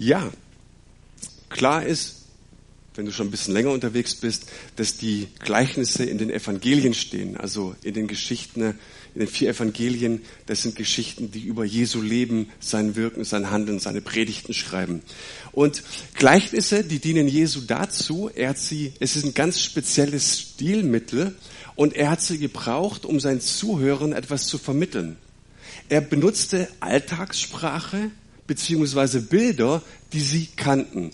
[0.00, 0.32] Ja,
[1.50, 2.22] klar ist,
[2.94, 7.36] wenn du schon ein bisschen länger unterwegs bist, dass die Gleichnisse in den Evangelien stehen,
[7.36, 8.62] also in den Geschichten,
[9.14, 13.78] in den vier Evangelien, das sind Geschichten, die über Jesu Leben, sein Wirken, sein Handeln,
[13.78, 15.02] seine Predigten schreiben.
[15.52, 15.82] Und
[16.14, 21.36] Gleichnisse, die dienen Jesu dazu, er hat sie, es ist ein ganz spezielles Stilmittel
[21.76, 25.18] und er hat sie gebraucht, um seinen Zuhörern etwas zu vermitteln.
[25.90, 28.10] Er benutzte Alltagssprache
[28.50, 29.80] beziehungsweise Bilder,
[30.12, 31.12] die sie kannten.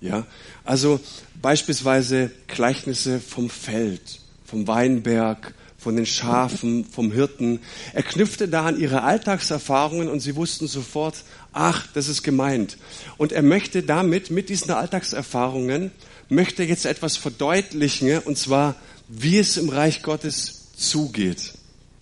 [0.00, 0.26] Ja,
[0.64, 0.98] also
[1.40, 7.60] beispielsweise Gleichnisse vom Feld, vom Weinberg, von den Schafen, vom Hirten.
[7.92, 11.22] Er knüpfte da an ihre Alltagserfahrungen und sie wussten sofort,
[11.52, 12.78] ach, das ist gemeint.
[13.16, 15.92] Und er möchte damit, mit diesen Alltagserfahrungen,
[16.28, 18.74] möchte jetzt etwas verdeutlichen, und zwar,
[19.06, 21.52] wie es im Reich Gottes zugeht.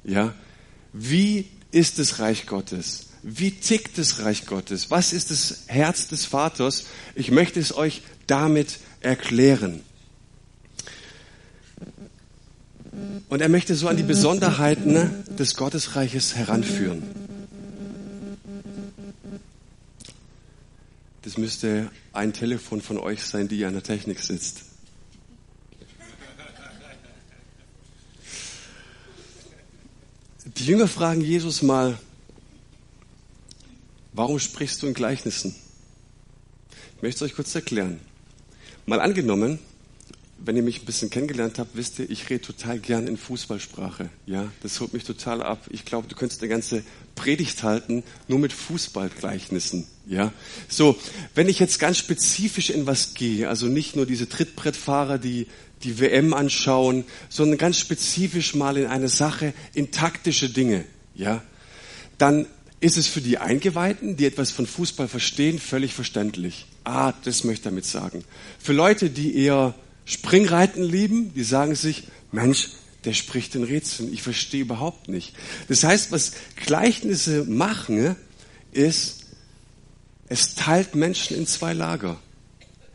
[0.05, 0.33] Ja,
[0.95, 3.09] wie ist das Reich Gottes?
[3.23, 4.91] Wie tickt das Reich Gottes?
[4.91, 6.87] Was ist das Herz des Vaters?
[7.15, 9.83] Ich möchte es euch damit erklären.
[13.28, 17.03] Und er möchte so an die Besonderheiten des Gottesreiches heranführen.
[21.23, 24.62] Das müsste ein Telefon von euch sein, die an der Technik sitzt.
[30.56, 31.98] Die Jünger fragen Jesus mal,
[34.21, 35.55] Warum sprichst du in Gleichnissen?
[36.97, 38.01] Ich möchte es euch kurz erklären.
[38.85, 39.59] Mal angenommen,
[40.37, 44.11] wenn ihr mich ein bisschen kennengelernt habt, wisst ihr, ich rede total gern in Fußballsprache.
[44.27, 45.65] Ja, das holt mich total ab.
[45.71, 46.83] Ich glaube, du könntest eine ganze
[47.15, 49.87] Predigt halten, nur mit Fußballgleichnissen.
[50.05, 50.35] Ja,
[50.69, 50.98] so,
[51.35, 55.47] wenn ich jetzt ganz spezifisch in was gehe, also nicht nur diese Trittbrettfahrer, die
[55.83, 61.43] die WM anschauen, sondern ganz spezifisch mal in eine Sache, in taktische Dinge, ja,
[62.19, 62.45] dann
[62.81, 66.67] ist es für die Eingeweihten, die etwas von Fußball verstehen, völlig verständlich.
[66.84, 68.25] Ah, das möchte er damit sagen.
[68.59, 69.75] Für Leute, die eher
[70.06, 72.70] Springreiten lieben, die sagen sich, Mensch,
[73.05, 75.35] der spricht in Rätseln, ich verstehe überhaupt nicht.
[75.68, 78.17] Das heißt, was Gleichnisse machen,
[78.73, 79.27] ist,
[80.29, 82.18] es teilt Menschen in zwei Lager.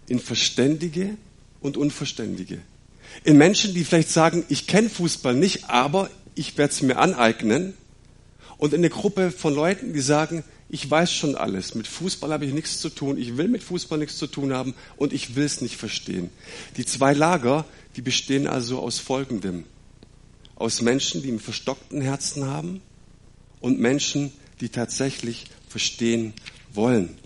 [0.08, 1.18] In Verständige
[1.62, 2.60] und Unverständige.
[3.24, 7.74] In Menschen, die vielleicht sagen, ich kenne Fußball nicht, aber ich werde es mir aneignen
[8.58, 12.46] und in eine Gruppe von Leuten, die sagen, ich weiß schon alles, mit Fußball habe
[12.46, 15.46] ich nichts zu tun, ich will mit Fußball nichts zu tun haben und ich will
[15.46, 16.30] es nicht verstehen.
[16.78, 19.66] Die zwei Lager, die bestehen also aus Folgendem.
[20.56, 22.82] Aus Menschen, die einen verstockten Herzen haben
[23.60, 26.34] und Menschen, die tatsächlich verstehen
[26.74, 27.18] wollen.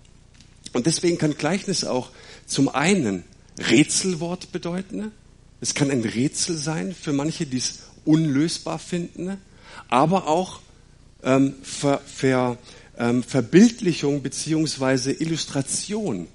[0.74, 2.10] Und deswegen kann Gleichnis auch
[2.46, 3.24] zum einen
[3.58, 5.12] Rätselwort bedeuten.
[5.62, 9.38] Es kann ein Rätsel sein für manche, die es unlösbar finden,
[9.88, 10.60] aber auch
[11.24, 12.58] ähm, Ver, Ver,
[12.98, 16.28] ähm, Verbildlichung beziehungsweise Illustration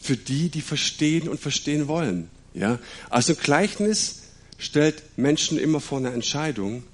[0.00, 2.28] für die, die verstehen und verstehen wollen.
[2.54, 2.78] Ja?
[3.10, 4.22] Also Gleichnis
[4.58, 6.84] stellt Menschen immer vor eine Entscheidung,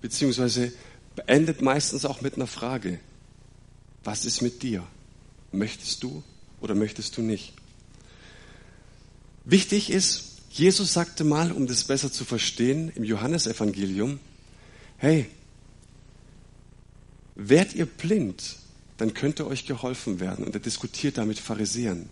[0.00, 0.72] beziehungsweise
[1.14, 2.98] beendet meistens auch mit einer Frage.
[4.04, 4.86] Was ist mit dir?
[5.52, 6.22] Möchtest du
[6.60, 7.52] oder möchtest du nicht?
[9.44, 14.18] Wichtig ist, Jesus sagte mal, um das besser zu verstehen, im Johannesevangelium,
[14.96, 15.26] hey,
[17.36, 18.56] Wärt ihr blind,
[18.98, 20.44] dann könnte euch geholfen werden.
[20.44, 22.08] Und er diskutiert da mit Pharisäern.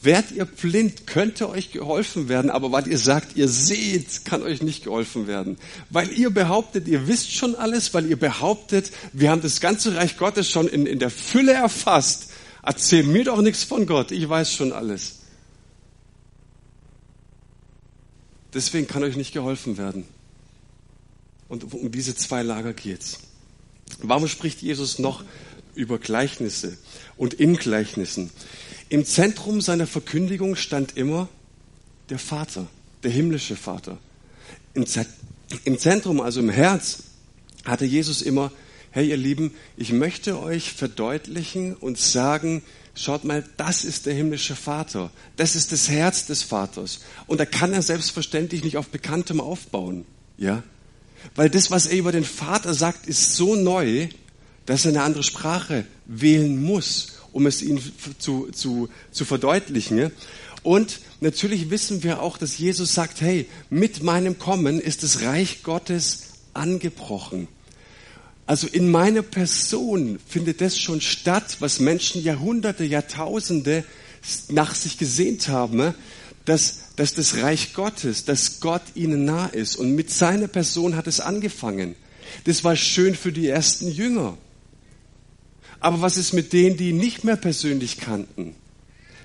[0.00, 4.62] Wärt ihr blind, könnte euch geholfen werden, aber weil ihr sagt, ihr seht, kann euch
[4.62, 5.58] nicht geholfen werden.
[5.90, 10.16] Weil ihr behauptet, ihr wisst schon alles, weil ihr behauptet, wir haben das ganze Reich
[10.16, 12.30] Gottes schon in, in der Fülle erfasst.
[12.62, 15.16] Erzähl mir doch nichts von Gott, ich weiß schon alles.
[18.54, 20.04] Deswegen kann euch nicht geholfen werden.
[21.48, 23.20] Und um diese zwei Lager geht's.
[24.02, 25.24] Warum spricht Jesus noch
[25.74, 26.76] über Gleichnisse
[27.16, 28.30] und in Gleichnissen?
[28.88, 31.28] Im Zentrum seiner Verkündigung stand immer
[32.08, 32.66] der Vater,
[33.02, 33.98] der himmlische Vater.
[34.74, 37.02] Im Zentrum, also im Herz,
[37.64, 38.50] hatte Jesus immer,
[38.90, 42.62] hey ihr Lieben, ich möchte euch verdeutlichen und sagen,
[42.94, 45.10] schaut mal, das ist der himmlische Vater.
[45.36, 47.00] Das ist das Herz des Vaters.
[47.26, 50.04] Und da kann er selbstverständlich nicht auf Bekanntem aufbauen.
[50.36, 50.62] Ja?
[51.34, 54.08] Weil das, was er über den Vater sagt, ist so neu,
[54.66, 57.80] dass er eine andere Sprache wählen muss, um es ihm
[58.18, 60.10] zu, zu, zu verdeutlichen.
[60.62, 65.62] Und natürlich wissen wir auch, dass Jesus sagt, hey, mit meinem Kommen ist das Reich
[65.62, 66.24] Gottes
[66.54, 67.48] angebrochen.
[68.46, 73.84] Also in meiner Person findet das schon statt, was Menschen Jahrhunderte, Jahrtausende
[74.48, 75.94] nach sich gesehnt haben,
[76.44, 79.76] dass dass das Reich Gottes, dass Gott ihnen nah ist.
[79.76, 81.94] Und mit seiner Person hat es angefangen.
[82.42, 84.36] Das war schön für die ersten Jünger.
[85.78, 88.54] Aber was ist mit denen, die ihn nicht mehr persönlich kannten?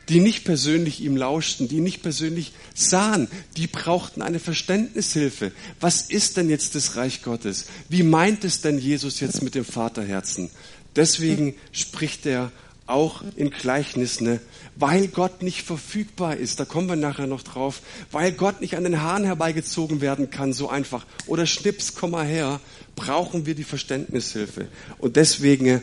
[0.09, 5.53] die nicht persönlich ihm lauschten, die nicht persönlich sahen, die brauchten eine Verständnishilfe.
[5.79, 7.67] Was ist denn jetzt das Reich Gottes?
[7.87, 10.49] Wie meint es denn Jesus jetzt mit dem Vaterherzen?
[10.97, 12.51] Deswegen spricht er
[12.85, 14.39] auch in Gleichnissen,
[14.75, 17.81] weil Gott nicht verfügbar ist, da kommen wir nachher noch drauf,
[18.11, 22.25] weil Gott nicht an den Haaren herbeigezogen werden kann, so einfach, oder schnips, komm mal
[22.25, 22.59] her,
[22.95, 24.67] brauchen wir die Verständnishilfe.
[24.97, 25.81] Und deswegen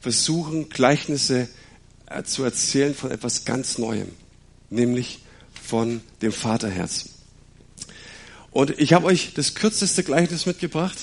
[0.00, 1.48] versuchen Gleichnisse
[2.06, 4.08] äh, zu erzählen von etwas ganz Neuem,
[4.70, 5.20] nämlich
[5.62, 7.10] von dem Vaterherz.
[8.50, 10.96] Und ich habe euch das kürzeste Gleichnis mitgebracht,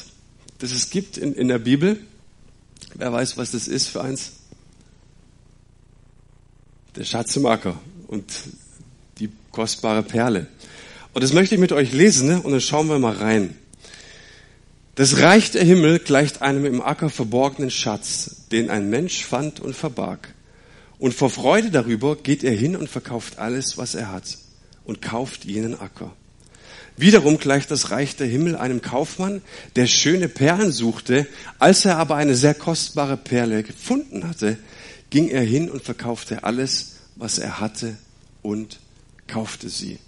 [0.58, 2.00] das es gibt in, in der Bibel.
[2.96, 4.32] Wer weiß, was das ist für eins?
[6.98, 8.26] Der Schatz im Acker und
[9.20, 10.48] die kostbare Perle.
[11.14, 12.42] Und das möchte ich mit euch lesen ne?
[12.42, 13.56] und dann schauen wir mal rein.
[14.96, 19.76] Das Reich der Himmel gleicht einem im Acker verborgenen Schatz, den ein Mensch fand und
[19.76, 20.34] verbarg.
[20.98, 24.40] Und vor Freude darüber geht er hin und verkauft alles, was er hat,
[24.84, 26.14] und kauft jenen Acker.
[26.96, 29.44] Wiederum gleicht das Reich der Himmel einem Kaufmann,
[29.76, 31.28] der schöne Perlen suchte.
[31.60, 34.58] Als er aber eine sehr kostbare Perle gefunden hatte,
[35.10, 37.98] ging er hin und verkaufte alles, was er hatte,
[38.42, 38.80] und
[39.28, 40.00] kaufte sie.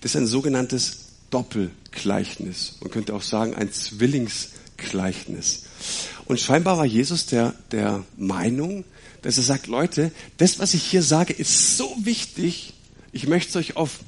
[0.00, 0.98] Das ist ein sogenanntes
[1.30, 2.76] Doppelgleichnis.
[2.80, 5.64] Man könnte auch sagen, ein Zwillingsgleichnis.
[6.26, 8.84] Und scheinbar war Jesus der, der Meinung,
[9.22, 12.74] dass er sagt, Leute, das, was ich hier sage, ist so wichtig,
[13.12, 14.00] ich möchte es euch auf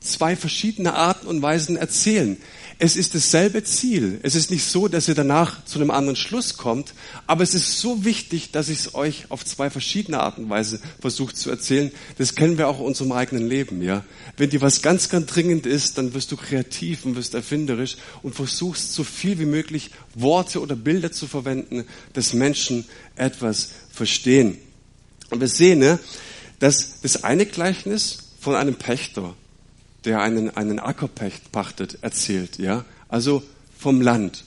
[0.00, 2.36] zwei verschiedene Arten und Weisen erzählen.
[2.78, 4.18] Es ist dasselbe Ziel.
[4.22, 6.94] Es ist nicht so, dass ihr danach zu einem anderen Schluss kommt,
[7.26, 10.80] aber es ist so wichtig, dass ich es euch auf zwei verschiedene Arten und Weise
[11.00, 11.92] versucht zu erzählen.
[12.18, 14.04] Das kennen wir auch in unserem eigenen Leben, ja.
[14.36, 18.34] Wenn dir was ganz, ganz dringend ist, dann wirst du kreativ und wirst erfinderisch und
[18.34, 22.84] versuchst so viel wie möglich Worte oder Bilder zu verwenden, dass Menschen
[23.14, 24.58] etwas verstehen.
[25.30, 25.98] Und wir sehen, ne,
[26.58, 29.34] dass das eine Gleichnis von einem Pächter
[30.04, 32.84] der einen, einen Acker pachtet, erzählt, ja.
[33.08, 33.42] Also
[33.78, 34.44] vom Land.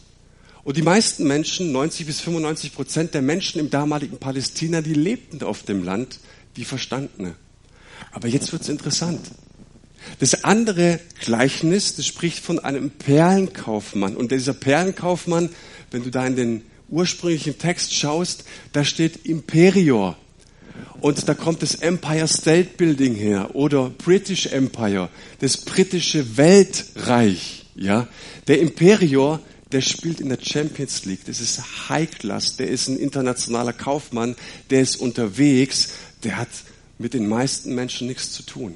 [0.63, 5.41] Und die meisten Menschen, 90 bis 95 Prozent der Menschen im damaligen Palästina, die lebten
[5.41, 6.19] auf dem Land,
[6.57, 7.35] die verstanden.
[8.11, 9.21] Aber jetzt wird's interessant.
[10.19, 14.15] Das andere Gleichnis, das spricht von einem Perlenkaufmann.
[14.15, 15.49] Und dieser Perlenkaufmann,
[15.91, 18.43] wenn du da in den ursprünglichen Text schaust,
[18.73, 20.17] da steht Imperior.
[20.99, 25.09] Und da kommt das Empire State Building her oder British Empire,
[25.39, 27.65] das britische Weltreich.
[27.75, 28.07] Ja,
[28.47, 29.39] der Imperior,
[29.71, 31.25] der spielt in der Champions League.
[31.25, 32.57] Das ist High Class.
[32.57, 34.35] Der ist ein internationaler Kaufmann.
[34.71, 35.89] Der ist unterwegs.
[36.23, 36.47] Der hat
[36.97, 38.73] mit den meisten Menschen nichts zu tun.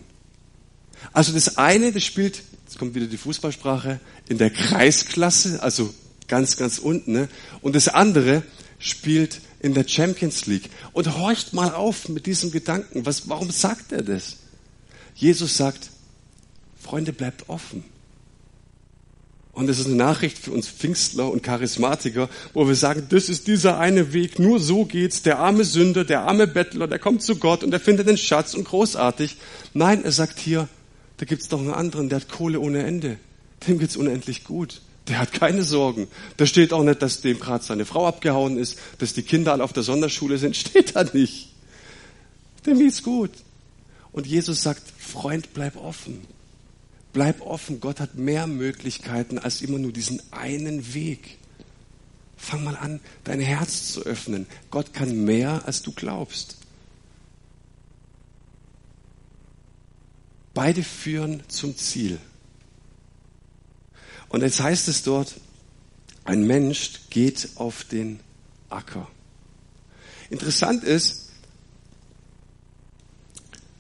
[1.14, 5.94] Also das eine, das spielt, jetzt kommt wieder die Fußballsprache, in der Kreisklasse, also
[6.28, 7.14] ganz, ganz unten.
[7.14, 7.30] Ne?
[7.62, 8.44] Und das andere
[8.78, 10.70] spielt in der Champions League.
[10.92, 13.06] Und horcht mal auf mit diesem Gedanken.
[13.06, 14.38] Was, warum sagt er das?
[15.16, 15.92] Jesus sagt,
[16.80, 17.84] Freunde, bleibt offen.
[19.54, 23.48] Und das ist eine Nachricht für uns Pfingstler und Charismatiker, wo wir sagen, das ist
[23.48, 25.24] dieser eine Weg, nur so geht's.
[25.24, 28.54] Der arme Sünder, der arme Bettler, der kommt zu Gott und er findet den Schatz
[28.54, 29.38] und großartig.
[29.74, 30.70] Nein, er sagt hier,
[31.18, 33.18] da gibt's doch einen anderen, der hat Kohle ohne Ende.
[33.68, 34.82] Dem geht's unendlich gut.
[35.08, 36.08] Der hat keine Sorgen.
[36.38, 39.64] Da steht auch nicht, dass dem gerade seine Frau abgehauen ist, dass die Kinder alle
[39.64, 40.56] auf der Sonderschule sind.
[40.58, 41.50] Steht da nicht.
[42.66, 43.32] Dem geht's gut.
[44.12, 46.22] Und Jesus sagt, Freund, bleib offen.
[47.14, 47.80] Bleib offen.
[47.80, 51.38] Gott hat mehr Möglichkeiten als immer nur diesen einen Weg.
[52.38, 54.48] Fang mal an, dein Herz zu öffnen.
[54.70, 56.58] Gott kann mehr, als du glaubst.
[60.54, 62.20] Beide führen zum Ziel.
[64.32, 65.36] Und jetzt heißt es dort,
[66.24, 68.20] ein Mensch geht auf den
[68.70, 69.08] Acker.
[70.30, 71.30] Interessant ist,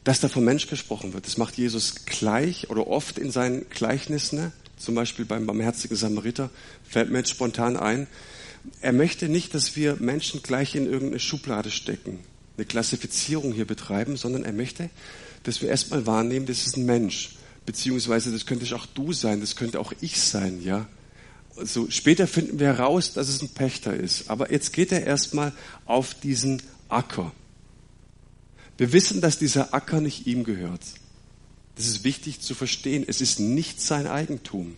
[0.04, 1.26] dass da vom Mensch gesprochen wird.
[1.26, 6.50] Das macht Jesus gleich oder oft in seinen Gleichnissen, zum Beispiel beim barmherzigen Samariter,
[6.90, 8.08] fällt mir jetzt spontan ein.
[8.82, 12.20] Er möchte nicht, dass wir Menschen gleich in irgendeine Schublade stecken,
[12.58, 14.90] eine Klassifizierung hier betreiben, sondern er möchte,
[15.44, 19.56] dass wir erstmal wahrnehmen, das ist ein Mensch beziehungsweise das könnte auch du sein, das
[19.56, 20.88] könnte auch ich sein, ja.
[21.58, 24.30] Also später finden wir heraus, dass es ein Pächter ist.
[24.30, 25.52] Aber jetzt geht er erstmal
[25.86, 27.32] auf diesen Acker.
[28.78, 30.82] Wir wissen, dass dieser Acker nicht ihm gehört.
[31.76, 33.04] Das ist wichtig zu verstehen.
[33.08, 34.76] Es ist nicht sein Eigentum,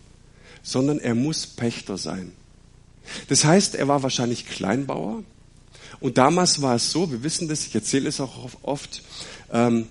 [0.62, 2.32] sondern er muss Pächter sein.
[3.28, 5.22] Das heißt, er war wahrscheinlich Kleinbauer.
[6.00, 9.02] Und damals war es so, wir wissen das, ich erzähle es auch oft,
[9.52, 9.86] ähm,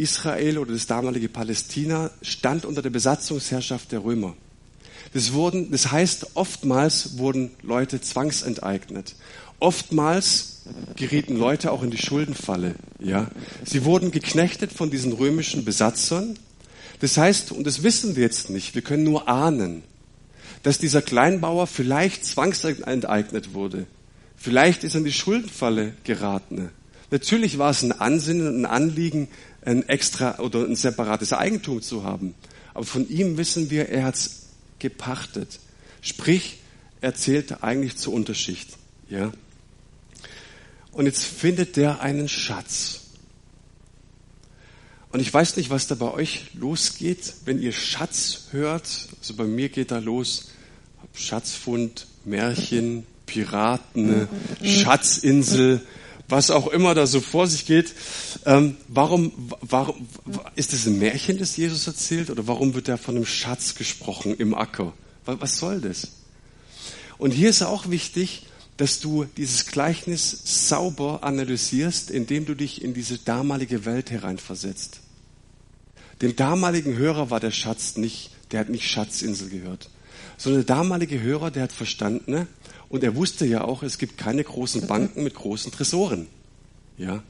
[0.00, 4.34] Israel oder das damalige Palästina stand unter der Besatzungsherrschaft der Römer.
[5.12, 9.14] Das, wurden, das heißt, oftmals wurden Leute zwangsenteignet.
[9.58, 10.62] Oftmals
[10.96, 12.74] gerieten Leute auch in die Schuldenfalle.
[12.98, 13.30] Ja,
[13.64, 16.38] sie wurden geknechtet von diesen römischen Besatzern.
[17.00, 19.82] Das heißt, und das wissen wir jetzt nicht, wir können nur ahnen,
[20.62, 23.86] dass dieser Kleinbauer vielleicht zwangsenteignet wurde.
[24.36, 26.70] Vielleicht ist er in die Schuldenfalle geraten.
[27.10, 29.28] Natürlich war es ein Ansinnen und ein Anliegen,
[29.64, 32.34] ein extra oder ein separates Eigentum zu haben.
[32.72, 34.46] Aber von ihm wissen wir, er hat es
[34.78, 35.58] gepachtet.
[36.00, 36.58] Sprich,
[37.00, 38.70] er zählte eigentlich zur Unterschicht.
[39.08, 39.32] Ja?
[40.92, 43.00] Und jetzt findet der einen Schatz.
[45.12, 49.08] Und ich weiß nicht, was da bei euch losgeht, wenn ihr Schatz hört.
[49.18, 50.50] Also bei mir geht da los
[51.12, 54.28] Schatzfund, Märchen, Piraten,
[54.62, 55.80] Schatzinsel,
[56.30, 57.94] was auch immer da so vor sich geht.
[58.46, 60.08] Ähm, warum, warum
[60.54, 64.34] ist das ein Märchen, das Jesus erzählt, oder warum wird da von einem Schatz gesprochen
[64.36, 64.92] im Acker?
[65.26, 66.08] Was soll das?
[67.18, 68.46] Und hier ist auch wichtig,
[68.76, 75.00] dass du dieses Gleichnis sauber analysierst, indem du dich in diese damalige Welt hereinversetzt.
[76.22, 79.90] Dem damaligen Hörer war der Schatz nicht, der hat nicht Schatzinsel gehört,
[80.38, 82.46] sondern der damalige Hörer, der hat verstanden, ne?
[82.90, 86.26] Und er wusste ja auch, es gibt keine großen Banken mit großen Tresoren.
[86.98, 87.22] Ja.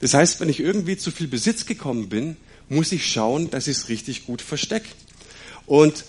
[0.00, 2.36] Das heißt, wenn ich irgendwie zu viel Besitz gekommen bin,
[2.68, 4.88] muss ich schauen, dass ich es richtig gut verstecke.
[5.64, 6.04] Und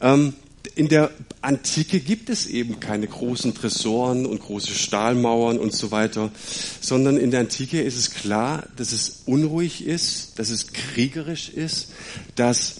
[0.00, 0.34] ähm,
[0.74, 6.30] in der Antike gibt es eben keine großen Tresoren und große Stahlmauern und so weiter,
[6.80, 11.92] sondern in der Antike ist es klar, dass es unruhig ist, dass es kriegerisch ist,
[12.36, 12.76] dass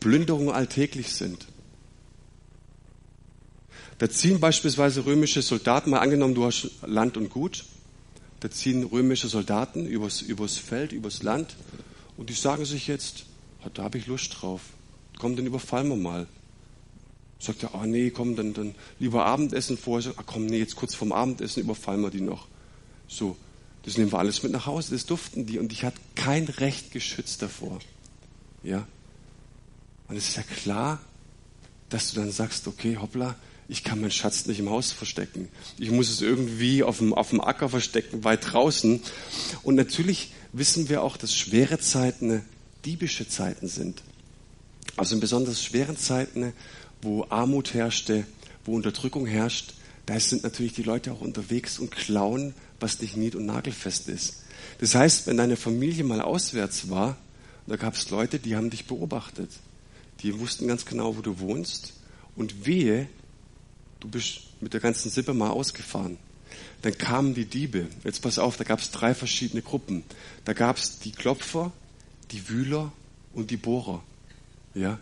[0.00, 1.46] Plünderungen alltäglich sind.
[3.98, 7.64] Da ziehen beispielsweise römische Soldaten, mal angenommen, du hast Land und Gut,
[8.40, 11.56] da ziehen römische Soldaten übers, übers Feld, übers Land
[12.16, 13.26] und die sagen sich jetzt,
[13.72, 14.60] da habe ich Lust drauf,
[15.18, 16.26] komm, dann überfallen wir mal.
[17.38, 20.14] Sagt er, ah nee, komm, dann, dann lieber Abendessen vorher.
[20.16, 22.46] Ah komm, nee, jetzt kurz vorm Abendessen überfallen wir die noch.
[23.08, 23.36] So,
[23.82, 26.90] das nehmen wir alles mit nach Hause, das duften die und ich hatte kein Recht
[26.90, 27.80] geschützt davor.
[28.62, 28.86] Ja.
[30.08, 31.00] Und es ist ja klar,
[31.90, 33.36] dass du dann sagst, okay, hoppla,
[33.68, 35.48] ich kann meinen Schatz nicht im Haus verstecken.
[35.78, 39.00] Ich muss es irgendwie auf dem, auf dem Acker verstecken, weit draußen.
[39.62, 42.42] Und natürlich wissen wir auch, dass schwere Zeiten
[42.84, 44.02] diebische Zeiten sind.
[44.96, 46.52] Also in besonders schweren Zeiten,
[47.00, 48.26] wo Armut herrschte,
[48.64, 49.74] wo Unterdrückung herrscht,
[50.06, 54.42] da sind natürlich die Leute auch unterwegs und klauen, was nicht nied- und nagelfest ist.
[54.78, 57.16] Das heißt, wenn deine Familie mal auswärts war,
[57.66, 59.50] da gab es Leute, die haben dich beobachtet.
[60.20, 61.94] Die wussten ganz genau, wo du wohnst.
[62.36, 63.08] Und wehe,
[64.04, 66.18] du bist mit der ganzen Sippe mal ausgefahren.
[66.82, 67.88] Dann kamen die Diebe.
[68.04, 70.04] Jetzt pass auf, da gab es drei verschiedene Gruppen.
[70.44, 71.72] Da gab es die Klopfer,
[72.30, 72.92] die Wühler
[73.32, 74.02] und die Bohrer.
[74.74, 74.98] Ja?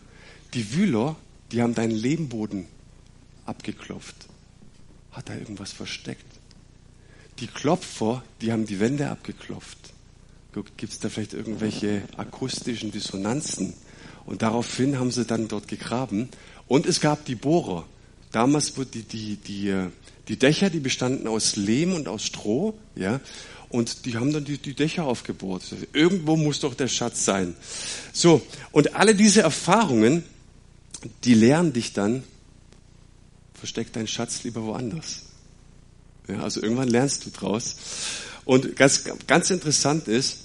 [0.55, 1.17] Die Wühler,
[1.51, 2.67] die haben deinen Lehmboden
[3.45, 4.15] abgeklopft.
[5.11, 6.25] Hat da irgendwas versteckt?
[7.41, 9.79] Die Klopfer, die haben die Wände abgeklopft.
[10.77, 13.75] Gibt es da vielleicht irgendwelche akustischen Dissonanzen?
[14.27, 16.29] Und daraufhin haben sie dann dort gegraben.
[16.69, 17.85] Und es gab die Bohrer.
[18.33, 19.91] Damals wurden die, die, die, äh,
[20.29, 23.21] die Dächer, die bestanden aus Lehm und aus Stroh, ja,
[23.69, 25.62] und die haben dann die, die Dächer aufgebohrt.
[25.95, 27.55] Irgendwo muss doch der Schatz sein.
[28.12, 30.25] So, und alle diese Erfahrungen,
[31.25, 32.23] die lehren dich dann,
[33.55, 35.23] versteck deinen Schatz lieber woanders.
[36.29, 37.77] Ja, also irgendwann lernst du draus.
[38.45, 40.39] Und ganz, ganz interessant ist,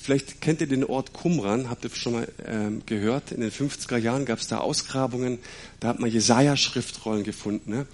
[0.00, 3.32] Vielleicht kennt ihr den Ort Qumran, habt ihr schon mal ähm, gehört.
[3.32, 5.38] In den 50er Jahren gab es da Ausgrabungen,
[5.80, 7.70] da hat man Jesaja-Schriftrollen gefunden.
[7.70, 7.86] Ne?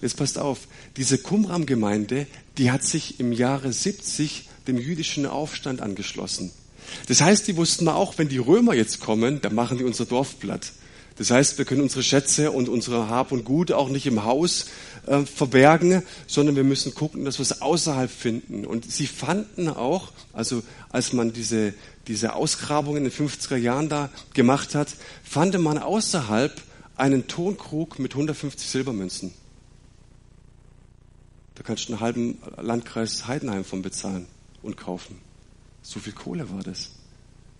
[0.00, 2.26] Jetzt passt auf, diese Qumran-Gemeinde,
[2.58, 6.50] die hat sich im Jahre 70 dem jüdischen Aufstand angeschlossen.
[7.08, 10.38] Das heißt, die wussten auch, wenn die Römer jetzt kommen, dann machen die unser Dorf
[10.38, 10.72] platt.
[11.16, 14.66] Das heißt, wir können unsere Schätze und unsere Hab und Gut auch nicht im Haus
[15.06, 18.66] äh, verbergen, sondern wir müssen gucken, dass wir es außerhalb finden.
[18.66, 21.74] Und sie fanden auch, also als man diese,
[22.06, 24.88] diese Ausgrabungen in den 50er Jahren da gemacht hat,
[25.24, 26.60] fand man außerhalb
[26.96, 29.32] einen Tonkrug mit 150 Silbermünzen.
[31.54, 34.26] Da kannst du einen halben Landkreis Heidenheim von bezahlen
[34.62, 35.18] und kaufen.
[35.82, 36.90] So viel Kohle war das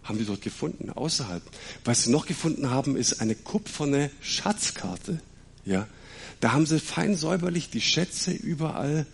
[0.09, 1.43] haben die dort gefunden, außerhalb.
[1.85, 5.21] Was sie noch gefunden haben, ist eine kupferne Schatzkarte.
[5.65, 5.87] Ja,
[6.41, 9.07] da haben sie fein säuberlich die Schätze überall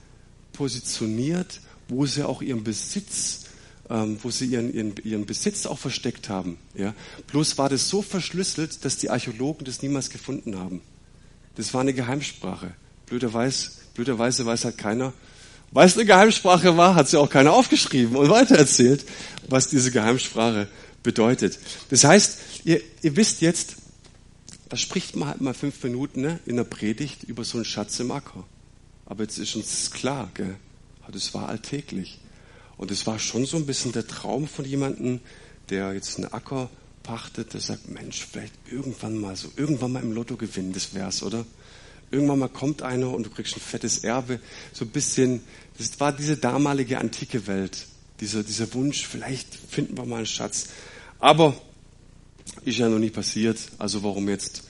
[0.52, 3.44] positioniert, wo sie auch ihren Besitz,
[3.90, 6.58] ähm, wo sie ihren, ihren, ihren Besitz auch versteckt haben.
[6.74, 6.94] Ja,
[7.28, 10.80] bloß war das so verschlüsselt, dass die Archäologen das niemals gefunden haben.
[11.56, 12.74] Das war eine Geheimsprache.
[13.06, 15.12] Blöderweise, blöderweise weiß halt keiner,
[15.70, 19.04] weil es eine Geheimsprache war, hat sie auch keiner aufgeschrieben und weitererzählt,
[19.48, 20.68] was diese Geheimsprache
[21.02, 21.58] bedeutet.
[21.90, 23.76] Das heißt, ihr, ihr wisst jetzt,
[24.72, 28.00] da spricht man halt mal fünf Minuten ne, in der Predigt über so einen Schatz
[28.00, 28.42] im Acker.
[29.04, 30.56] Aber jetzt ist uns klar, gell?
[31.12, 32.20] Das war alltäglich.
[32.78, 35.20] Und es war schon so ein bisschen der Traum von jemandem,
[35.68, 36.70] der jetzt einen Acker
[37.02, 41.22] pachtet, der sagt, Mensch, vielleicht irgendwann mal so, irgendwann mal im Lotto gewinnen, das wär's,
[41.22, 41.44] oder?
[42.10, 44.40] Irgendwann mal kommt einer und du kriegst ein fettes Erbe,
[44.72, 45.42] so ein bisschen,
[45.76, 47.88] das war diese damalige antike Welt,
[48.20, 50.68] dieser, dieser Wunsch, vielleicht finden wir mal einen Schatz.
[51.18, 51.60] Aber
[52.64, 54.64] ist ja noch nie passiert, also warum jetzt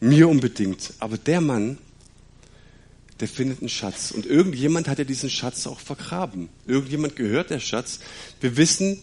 [0.00, 0.94] mir unbedingt?
[0.98, 1.78] Aber der Mann,
[3.20, 4.10] der findet einen Schatz.
[4.10, 6.48] Und irgendjemand hat ja diesen Schatz auch vergraben.
[6.66, 8.00] Irgendjemand gehört der Schatz.
[8.40, 8.98] Wir wissen,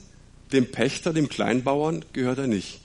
[0.52, 2.82] dem Pächter, dem Kleinbauern gehört er nicht.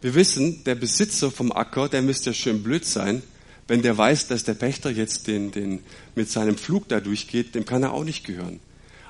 [0.00, 3.22] Wir wissen, der Besitzer vom Acker, der müsste ja schön blöd sein,
[3.68, 5.80] wenn der weiß, dass der Pächter jetzt den, den,
[6.14, 8.60] mit seinem Flug da durchgeht, dem kann er auch nicht gehören.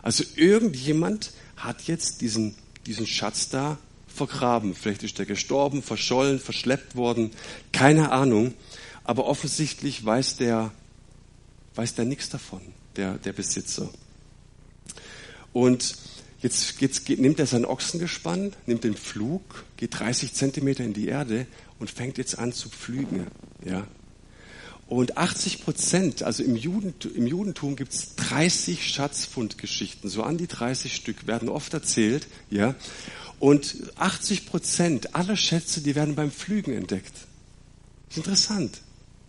[0.03, 2.55] Also irgendjemand hat jetzt diesen,
[2.87, 3.79] diesen Schatz da
[4.17, 4.75] vergraben.
[4.75, 7.31] Vielleicht ist er gestorben, verschollen, verschleppt worden,
[7.73, 8.55] keine Ahnung.
[9.05, 10.73] Aber offensichtlich weiß der,
[11.77, 12.61] weiß der nichts davon,
[12.97, 13.89] der, der Besitzer.
[15.53, 15.97] Und
[16.41, 21.47] jetzt, jetzt nimmt er sein Ochsengespann, nimmt den Flug, geht 30 Zentimeter in die Erde
[21.79, 23.27] und fängt jetzt an zu pflügen.
[23.65, 23.87] Ja.
[24.89, 30.47] Und 80 Prozent, also im Judentum, im Judentum gibt es 30 Schatzfundgeschichten, so an die
[30.47, 32.75] 30 Stück werden oft erzählt, ja.
[33.39, 37.13] Und 80 Prozent aller Schätze, die werden beim Flügen entdeckt.
[38.09, 38.81] Das ist interessant.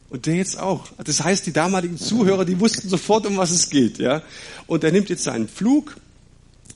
[0.09, 0.87] Und der jetzt auch.
[1.03, 4.23] Das heißt, die damaligen Zuhörer, die wussten sofort, um was es geht, ja.
[4.65, 5.97] Und er nimmt jetzt seinen Flug,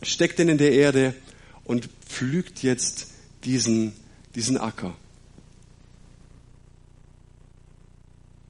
[0.02, 1.14] steckt den in der Erde
[1.64, 3.08] und pflügt jetzt
[3.46, 3.94] diesen,
[4.36, 4.96] diesen Acker.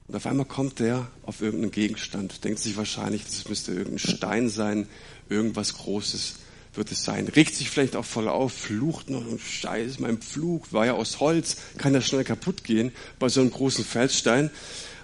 [0.08, 4.48] Und auf einmal kommt der auf irgendeinen Gegenstand, denkt sich wahrscheinlich, das müsste irgendein Stein
[4.48, 4.88] sein,
[5.28, 6.34] irgendwas Großes
[6.74, 7.28] wird es sein.
[7.28, 11.20] Regt sich vielleicht auch voll auf, flucht noch und scheiße, mein Pflug war ja aus
[11.20, 14.50] Holz, kann ja schnell kaputt gehen bei so einem großen Felsstein.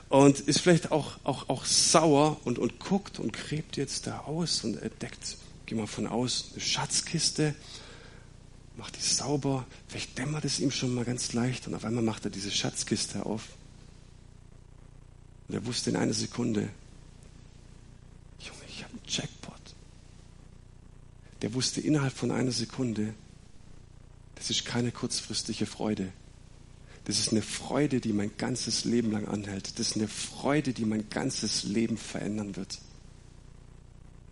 [0.08, 4.64] Und ist vielleicht auch, auch, auch sauer und, und guckt und gräbt jetzt da aus
[4.64, 7.54] und entdeckt, geh mal von aus, eine Schatzkiste,
[8.78, 12.24] macht die sauber, vielleicht dämmert es ihm schon mal ganz leicht und auf einmal macht
[12.24, 13.48] er diese Schatzkiste auf.
[15.48, 16.70] Und er wusste in einer Sekunde,
[18.38, 19.57] Junge, ich habe einen Jackpot
[21.42, 23.14] der wusste innerhalb von einer Sekunde,
[24.34, 26.12] das ist keine kurzfristige Freude.
[27.04, 29.78] Das ist eine Freude, die mein ganzes Leben lang anhält.
[29.78, 32.78] Das ist eine Freude, die mein ganzes Leben verändern wird.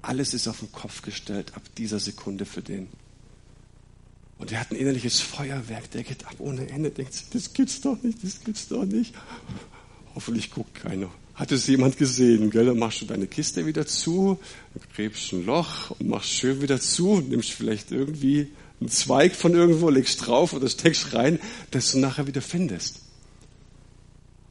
[0.03, 2.89] Alles ist auf den Kopf gestellt ab dieser Sekunde für den.
[4.39, 7.81] Und er hat ein innerliches Feuerwerk, der geht ab ohne Ende, denkt sich, das gibt's
[7.81, 9.15] doch nicht, das gibt's doch nicht.
[10.15, 12.67] Hoffentlich guckt keiner hat es jemand gesehen, gell?
[12.67, 14.41] Dann machst du deine Kiste wieder zu,
[14.95, 18.49] gräbst ein Loch und machst schön wieder zu, nimmst vielleicht irgendwie
[18.81, 21.39] einen Zweig von irgendwo, legst drauf oder steckst rein,
[21.71, 23.01] dass du nachher wieder findest.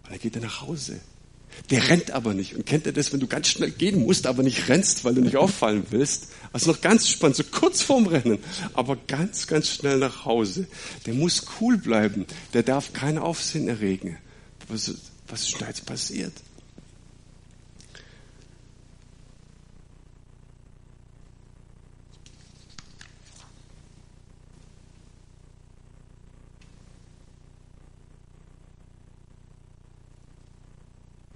[0.04, 1.00] Und dann geht er nach Hause.
[1.72, 2.56] Der rennt aber nicht.
[2.56, 5.22] Und kennt ihr das, wenn du ganz schnell gehen musst, aber nicht rennst, weil du
[5.22, 6.28] nicht auffallen willst?
[6.54, 8.40] Also noch ganz spannend, so kurz vorm Rennen,
[8.74, 10.68] aber ganz, ganz schnell nach Hause.
[11.06, 12.26] Der muss cool bleiben.
[12.54, 14.18] Der darf kein Aufsehen erregen.
[14.68, 14.94] Was,
[15.28, 16.34] was ist da jetzt passiert?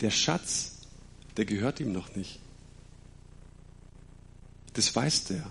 [0.01, 0.73] Der Schatz,
[1.38, 2.39] der gehört ihm noch nicht.
[4.73, 5.49] Das weiß der.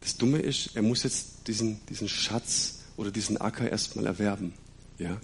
[0.00, 4.54] Das Dumme ist, er muss jetzt diesen, diesen Schatz oder diesen Acker erstmal erwerben.
[4.98, 5.20] Ja?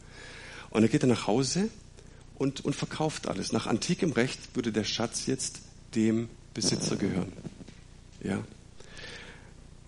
[0.70, 1.68] Und er geht dann nach Hause
[2.36, 3.52] und, und verkauft alles.
[3.52, 5.60] Nach antikem Recht würde der Schatz jetzt
[5.94, 7.32] dem Besitzer gehören.
[8.22, 8.42] Ja?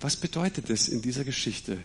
[0.00, 1.78] Was bedeutet das in dieser Geschichte?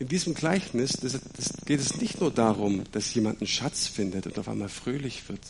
[0.00, 4.26] In diesem Gleichnis das, das geht es nicht nur darum, dass jemand einen Schatz findet
[4.26, 5.40] und auf einmal fröhlich wird,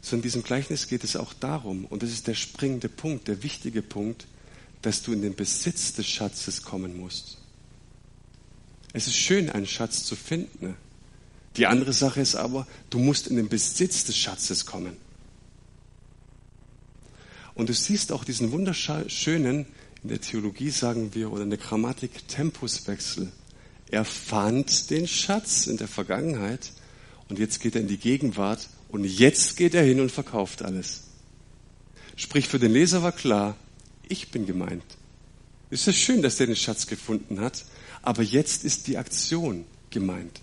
[0.00, 3.42] sondern in diesem Gleichnis geht es auch darum, und das ist der springende Punkt, der
[3.42, 4.26] wichtige Punkt,
[4.80, 7.38] dass du in den Besitz des Schatzes kommen musst.
[8.94, 10.74] Es ist schön, einen Schatz zu finden.
[11.56, 14.96] Die andere Sache ist aber, du musst in den Besitz des Schatzes kommen.
[17.54, 19.66] Und du siehst auch diesen wunderschönen,
[20.02, 23.30] in der Theologie sagen wir, oder in der Grammatik, Tempuswechsel.
[23.90, 26.72] Er fand den Schatz in der Vergangenheit
[27.28, 31.04] und jetzt geht er in die Gegenwart und jetzt geht er hin und verkauft alles.
[32.16, 33.56] Sprich, für den Leser war klar,
[34.08, 34.84] ich bin gemeint.
[35.70, 37.64] Ist es schön, dass er den Schatz gefunden hat,
[38.02, 40.40] aber jetzt ist die Aktion gemeint.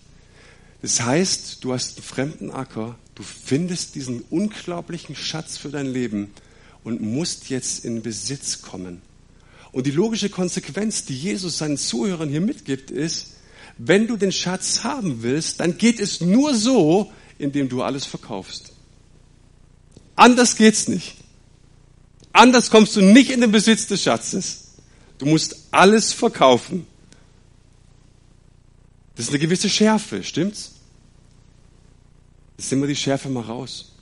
[0.82, 6.30] Das heißt, du hast einen fremden Acker, du findest diesen unglaublichen Schatz für dein Leben
[6.84, 9.02] und musst jetzt in Besitz kommen.
[9.72, 13.32] Und die logische Konsequenz, die Jesus seinen Zuhörern hier mitgibt, ist,
[13.78, 18.72] wenn du den Schatz haben willst, dann geht es nur so, indem du alles verkaufst.
[20.14, 21.16] Anders geht's nicht.
[22.32, 24.72] Anders kommst du nicht in den Besitz des Schatzes.
[25.18, 26.86] Du musst alles verkaufen.
[29.14, 30.72] Das ist eine gewisse Schärfe, stimmt's?
[32.58, 33.92] Jetzt nehmen wir die Schärfe mal raus.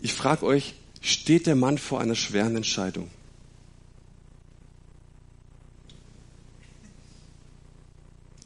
[0.00, 3.10] Ich frage euch, steht der Mann vor einer schweren Entscheidung?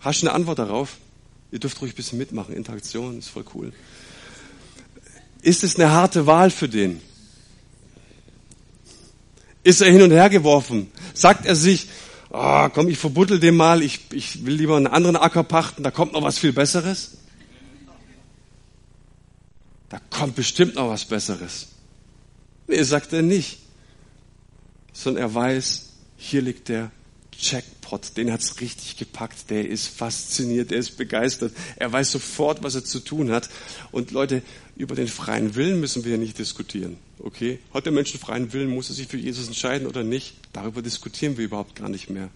[0.01, 0.97] Hast du eine Antwort darauf?
[1.53, 2.55] Ihr dürft ruhig ein bisschen mitmachen.
[2.55, 3.73] Interaktion ist voll cool.
[5.43, 7.01] Ist es eine harte Wahl für den?
[9.63, 10.91] Ist er hin und her geworfen?
[11.13, 11.89] Sagt er sich,
[12.31, 15.91] oh, komm, ich verbuddel den mal, ich, ich will lieber einen anderen Acker pachten, da
[15.91, 17.19] kommt noch was viel Besseres?
[19.91, 21.69] Da kommt bestimmt noch was Besseres.
[22.69, 23.59] Nee, sagt er nicht.
[24.93, 26.91] Sondern er weiß, hier liegt der
[27.91, 32.75] Jackpot, den hat's richtig gepackt, der ist fasziniert, der ist begeistert, er weiß sofort, was
[32.75, 33.51] er zu tun hat.
[33.91, 34.43] Und Leute,
[34.77, 36.97] über den freien Willen müssen wir nicht diskutieren.
[37.19, 37.59] Okay?
[37.75, 40.35] Hat der Mensch einen freien Willen, muss er sich für Jesus entscheiden oder nicht?
[40.53, 42.29] Darüber diskutieren wir überhaupt gar nicht mehr.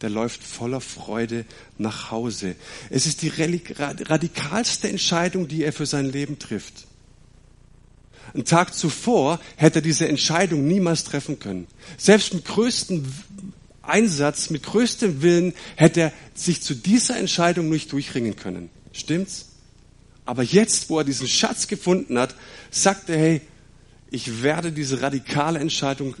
[0.00, 1.44] Der läuft voller Freude
[1.78, 2.56] nach Hause.
[2.90, 6.86] Es ist die radikalste Entscheidung, die er für sein Leben trifft.
[8.34, 11.66] Einen Tag zuvor hätte er diese Entscheidung niemals treffen können.
[11.98, 13.04] Selbst mit größtem
[13.82, 18.70] Einsatz, mit größtem Willen hätte er sich zu dieser Entscheidung nicht durchringen können.
[18.92, 19.46] Stimmt's?
[20.24, 22.34] Aber jetzt, wo er diesen Schatz gefunden hat,
[22.70, 23.40] sagt er, hey,
[24.10, 26.14] ich werde diese radikale Entscheidung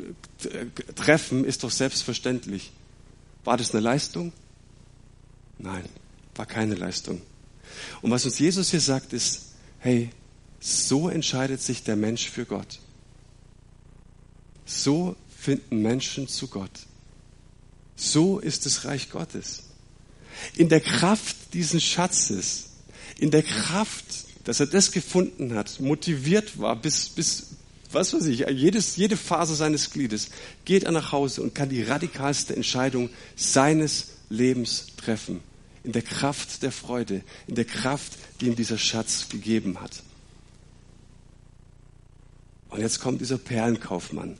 [0.96, 2.72] treffen, ist doch selbstverständlich.
[3.44, 4.32] War das eine Leistung?
[5.58, 5.84] Nein,
[6.34, 7.20] war keine Leistung.
[8.00, 10.10] Und was uns Jesus hier sagt, ist, hey,
[10.58, 12.78] so entscheidet sich der Mensch für Gott.
[14.64, 16.70] So finden Menschen zu Gott.
[17.96, 19.64] So ist das Reich Gottes.
[20.56, 22.70] In der Kraft dieses Schatzes,
[23.18, 24.04] in der Kraft,
[24.44, 27.48] dass er das gefunden hat, motiviert war, bis, bis
[27.92, 30.30] was weiß ich, jedes, jede Phase seines Gliedes,
[30.64, 35.40] geht er nach Hause und kann die radikalste Entscheidung seines Lebens treffen.
[35.84, 40.02] In der Kraft der Freude, in der Kraft, die ihm dieser Schatz gegeben hat.
[42.70, 44.38] Und jetzt kommt dieser Perlenkaufmann,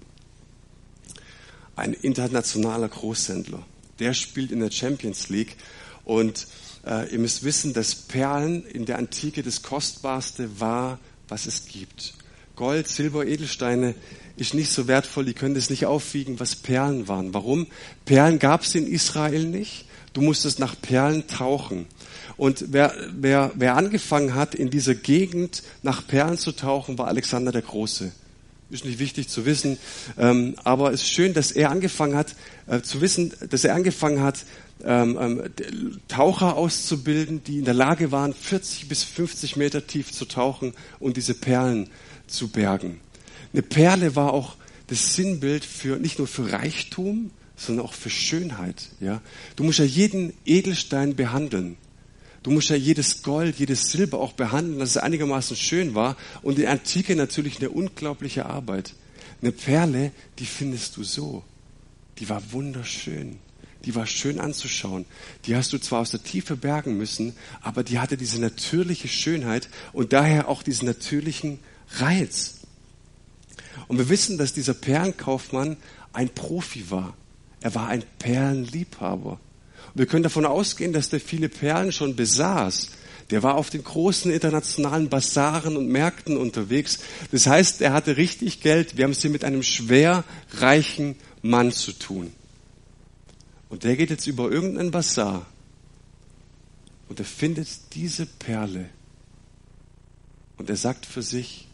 [1.77, 3.63] ein internationaler Großhändler.
[3.99, 5.57] Der spielt in der Champions League
[6.05, 6.47] und
[6.87, 12.15] äh, ihr müsst wissen, dass Perlen in der Antike das Kostbarste war, was es gibt.
[12.57, 13.95] Gold, Silber, Edelsteine
[14.37, 17.33] ist nicht so wertvoll, die können das nicht aufwiegen, was Perlen waren.
[17.35, 17.67] Warum?
[18.05, 19.87] Perlen gab es in Israel nicht.
[20.13, 21.87] Du musstest nach Perlen tauchen.
[22.37, 27.53] Und wer, wer, wer angefangen hat, in dieser Gegend nach Perlen zu tauchen, war Alexander
[27.53, 28.13] der Große
[28.73, 29.79] ist nicht wichtig zu wissen,
[30.19, 32.35] ähm, aber es ist schön, dass er angefangen hat,
[32.67, 34.45] äh, zu wissen, dass er angefangen hat,
[34.85, 40.25] ähm, ähm, Taucher auszubilden, die in der Lage waren, 40 bis 50 Meter tief zu
[40.25, 41.89] tauchen und diese Perlen
[42.27, 43.01] zu bergen.
[43.53, 44.57] Eine Perle war auch
[44.89, 48.89] das Sinnbild für nicht nur für Reichtum, sondern auch für Schönheit.
[49.01, 49.21] Ja,
[49.57, 51.77] du musst ja jeden Edelstein behandeln.
[52.43, 56.17] Du musst ja jedes Gold, jedes Silber auch behandeln, dass es einigermaßen schön war.
[56.43, 58.95] Und der Antike natürlich eine unglaubliche Arbeit.
[59.41, 61.45] Eine Perle, die findest du so.
[62.19, 63.39] Die war wunderschön.
[63.85, 65.07] Die war schön anzuschauen.
[65.47, 69.69] Die hast du zwar aus der Tiefe bergen müssen, aber die hatte diese natürliche Schönheit
[69.93, 71.59] und daher auch diesen natürlichen
[71.97, 72.61] Reiz.
[73.89, 75.77] Und wir wissen, dass dieser Perlenkaufmann
[76.13, 77.17] ein Profi war.
[77.61, 79.41] Er war ein Perlenliebhaber.
[79.95, 82.89] Wir können davon ausgehen, dass der viele Perlen schon besaß.
[83.31, 86.99] Der war auf den großen internationalen Basaren und Märkten unterwegs.
[87.31, 88.97] Das heißt, er hatte richtig Geld.
[88.97, 90.25] Wir haben es hier mit einem schwer
[90.55, 92.33] reichen Mann zu tun.
[93.69, 95.47] Und der geht jetzt über irgendeinen Basar
[97.09, 98.89] und er findet diese Perle.
[100.57, 101.69] Und er sagt für sich,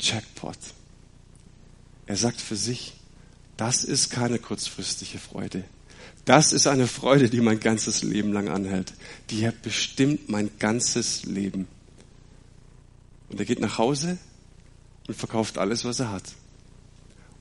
[0.00, 0.58] Jackpot.
[2.06, 2.94] Er sagt für sich,
[3.56, 5.64] das ist keine kurzfristige Freude.
[6.24, 8.94] Das ist eine Freude, die mein ganzes Leben lang anhält.
[9.30, 11.66] Die bestimmt mein ganzes Leben.
[13.28, 14.18] Und er geht nach Hause
[15.06, 16.24] und verkauft alles, was er hat.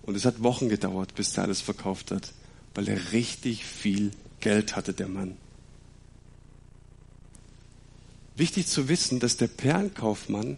[0.01, 2.33] Und es hat Wochen gedauert, bis er alles verkauft hat,
[2.75, 5.37] weil er richtig viel Geld hatte, der Mann.
[8.35, 10.57] Wichtig zu wissen, dass der Perlenkaufmann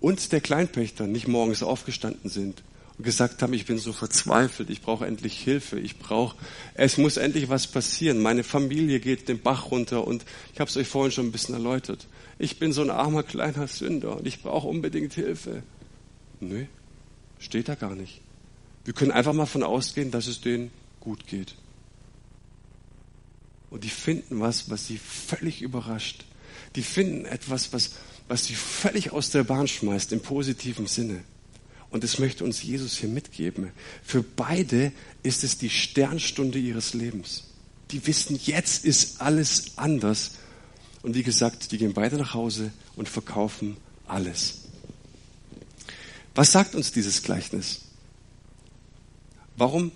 [0.00, 2.62] und der Kleinpächter nicht morgens aufgestanden sind
[2.98, 6.36] und gesagt haben, ich bin so verzweifelt, ich brauche endlich Hilfe, ich brauche,
[6.74, 8.20] es muss endlich was passieren.
[8.20, 11.54] Meine Familie geht den Bach runter und ich habe es euch vorhin schon ein bisschen
[11.54, 12.06] erläutert.
[12.38, 15.62] Ich bin so ein armer kleiner Sünder und ich brauche unbedingt Hilfe.
[16.40, 16.66] Nö,
[17.38, 18.20] steht da gar nicht.
[18.84, 21.54] Wir können einfach mal von ausgehen, dass es denen gut geht.
[23.70, 26.24] Und die finden was, was sie völlig überrascht.
[26.76, 27.92] Die finden etwas, was,
[28.28, 31.24] was sie völlig aus der Bahn schmeißt, im positiven Sinne.
[31.92, 33.70] Und das möchte uns Jesus hier mitgeben.
[34.02, 37.44] Für beide ist es die Sternstunde ihres Lebens.
[37.90, 40.32] Die wissen, jetzt ist alles anders.
[41.02, 43.76] Und wie gesagt, die gehen beide nach Hause und verkaufen
[44.06, 44.62] alles.
[46.34, 47.82] Was sagt uns dieses Gleichnis?
[49.58, 49.92] Warum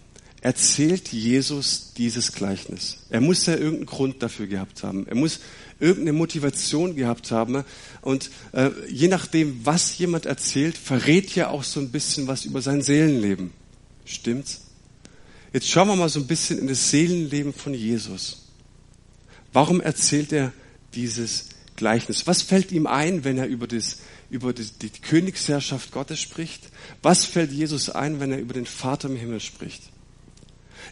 [0.47, 2.99] erzählt Jesus dieses Gleichnis?
[3.11, 5.05] Er muss ja irgendeinen Grund dafür gehabt haben.
[5.09, 5.41] Er muss
[5.81, 7.65] irgendeine Motivation gehabt haben.
[8.01, 12.63] Und äh, je nachdem, was jemand erzählt, verrät ja auch so ein bisschen was über
[12.63, 13.51] sein Seelenleben.
[14.05, 14.61] Stimmt's?
[15.53, 18.45] Jetzt schauen wir mal so ein bisschen in das Seelenleben von Jesus.
[19.53, 20.53] Warum erzählt er
[20.95, 22.29] dieses Gleichnis?
[22.29, 23.97] Was fällt ihm ein, wenn er über, das,
[24.31, 26.69] über die, die Königsherrschaft Gottes spricht?
[27.03, 29.83] Was fällt Jesus ein, wenn er über den Vater im Himmel spricht?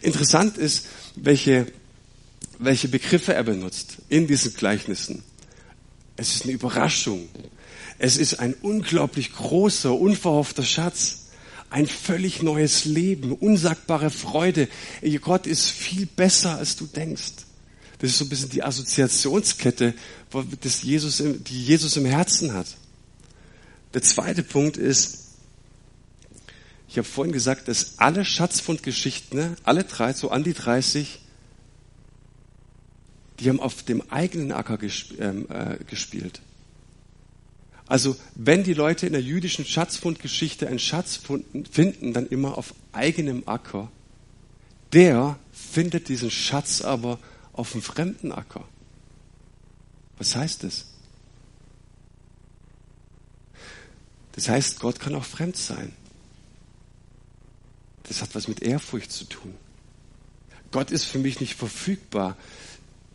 [0.01, 1.67] Interessant ist, welche,
[2.59, 5.23] welche Begriffe er benutzt in diesen Gleichnissen.
[6.17, 7.29] Es ist eine Überraschung.
[7.99, 11.21] Es ist ein unglaublich großer, unverhoffter Schatz.
[11.71, 14.69] Ein völlig neues Leben, unsagbare Freude.
[15.21, 17.33] Gott ist viel besser, als du denkst.
[17.99, 19.95] Das ist so ein bisschen die Assoziationskette,
[20.33, 22.67] die Jesus im Herzen hat.
[23.95, 25.24] Der zweite Punkt ist,
[26.95, 31.19] ich habe vorhin gesagt, dass alle Schatzfundgeschichten, ne, alle drei, so an die 30,
[33.41, 34.79] die haben auf dem eigenen Acker
[35.19, 36.41] ähm, äh, gespielt.
[37.89, 41.19] Also wenn die Leute in der jüdischen Schatzfundgeschichte einen Schatz
[41.69, 43.91] finden, dann immer auf eigenem Acker.
[44.93, 47.19] Der findet diesen Schatz aber
[47.55, 48.69] auf dem fremden Acker.
[50.17, 50.87] Was heißt das?
[54.31, 55.93] Das heißt, Gott kann auch fremd sein.
[58.05, 59.55] Das hat was mit Ehrfurcht zu tun.
[60.71, 62.37] Gott ist für mich nicht verfügbar.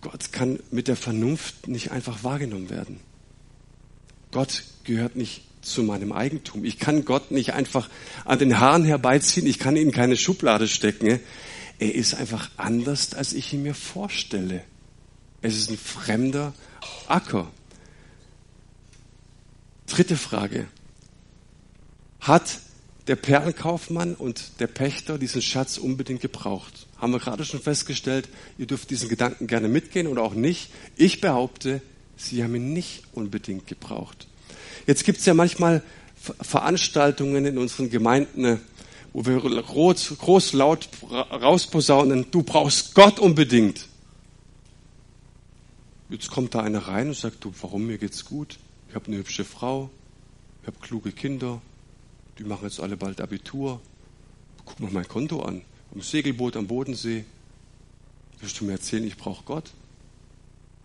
[0.01, 2.99] Gott kann mit der Vernunft nicht einfach wahrgenommen werden.
[4.31, 6.63] Gott gehört nicht zu meinem Eigentum.
[6.63, 7.89] Ich kann Gott nicht einfach
[8.25, 9.45] an den Haaren herbeiziehen.
[9.45, 11.19] Ich kann ihn in keine Schublade stecken.
[11.79, 14.63] Er ist einfach anders, als ich ihn mir vorstelle.
[15.41, 16.53] Es ist ein fremder
[17.07, 17.51] Acker.
[19.87, 20.67] Dritte Frage.
[22.21, 22.59] Hat
[23.09, 26.85] der Perlenkaufmann und der Pächter diesen Schatz unbedingt gebraucht?
[26.97, 30.69] Haben wir gerade schon festgestellt, ihr dürft diesen Gedanken gerne mitgehen oder auch nicht.
[30.95, 31.81] Ich behaupte,
[32.17, 34.27] sie haben ihn nicht unbedingt gebraucht.
[34.85, 35.81] Jetzt gibt es ja manchmal
[36.15, 38.61] Veranstaltungen in unseren Gemeinden,
[39.11, 43.87] wo wir groß, groß laut rausposaunen, du brauchst Gott unbedingt.
[46.09, 48.59] Jetzt kommt da einer rein und sagt, du, warum mir geht's gut?
[48.87, 49.89] Ich habe eine hübsche Frau,
[50.61, 51.59] ich habe kluge Kinder,
[52.39, 53.81] die machen jetzt alle bald Abitur.
[54.65, 55.61] Guck mal mein Konto an,
[55.93, 57.25] im Segelboot am Bodensee.
[58.39, 59.71] Willst du mir erzählen, ich brauche Gott?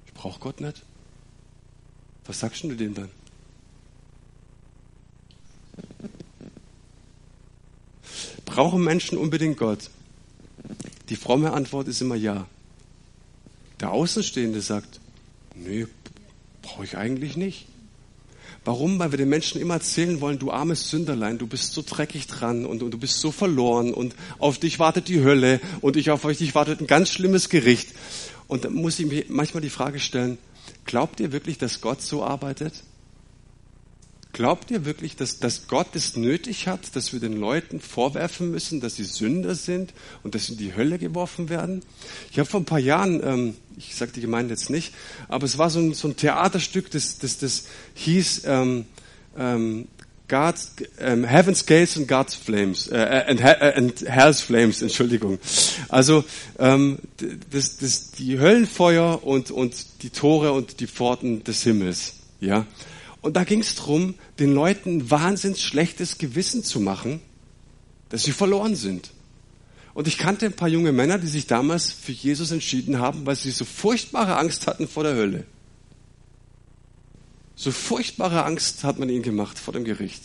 [0.07, 0.83] Ich brauche Gott nicht.
[2.27, 3.11] Was sagst du dem dann?
[8.45, 9.91] Brauchen Menschen unbedingt Gott?
[11.09, 12.47] Die fromme Antwort ist immer ja.
[13.81, 15.01] Der Außenstehende sagt,
[15.55, 15.87] nee,
[16.63, 17.67] brauche ich eigentlich nicht.
[18.65, 18.99] Warum?
[18.99, 22.65] Weil wir den Menschen immer erzählen wollen, du armes Sünderlein, du bist so dreckig dran
[22.65, 26.25] und, und, du bist so verloren und auf dich wartet die Hölle und ich auf
[26.25, 27.89] euch wartet ein ganz schlimmes Gericht.
[28.49, 30.39] Und da muss ich mir manchmal die Frage stellen,
[30.87, 32.73] glaubt ihr wirklich, dass Gott so arbeitet?
[34.35, 38.81] Glaubt ihr wirklich, dass, dass Gott es nötig hat, dass wir den Leuten vorwerfen müssen,
[38.81, 39.95] dass sie Sünder sind
[40.25, 41.83] und dass sie in die Hölle geworfen werden?
[42.33, 44.93] Ich habe vor ein paar Jahren, ähm, ich sage die Gemeinde jetzt nicht,
[45.29, 48.87] aber es war so ein, so ein Theaterstück, das, das, das hieß ähm,
[49.39, 49.87] ähm,
[50.27, 55.39] God's, ähm, Heaven's Gates and God's Flames, äh, and, and Hell's Flames, Entschuldigung.
[55.89, 56.25] Also
[56.59, 56.99] ähm,
[57.53, 62.15] das, das, die Höllenfeuer und, und die Tore und die Pforten des Himmels.
[62.41, 62.67] Ja.
[63.25, 67.23] Und da ging es darum, den Leuten wahnsinns schlechtes Gewissen zu machen,
[68.11, 69.13] dass sie verloren sind.
[69.95, 73.35] Und ich kannte ein paar junge Männer, die sich damals für Jesus entschieden haben, weil
[73.35, 75.47] sie so furchtbare Angst hatten vor der Hölle.
[77.57, 80.21] So furchtbare Angst hat man ihnen gemacht vor dem Gericht.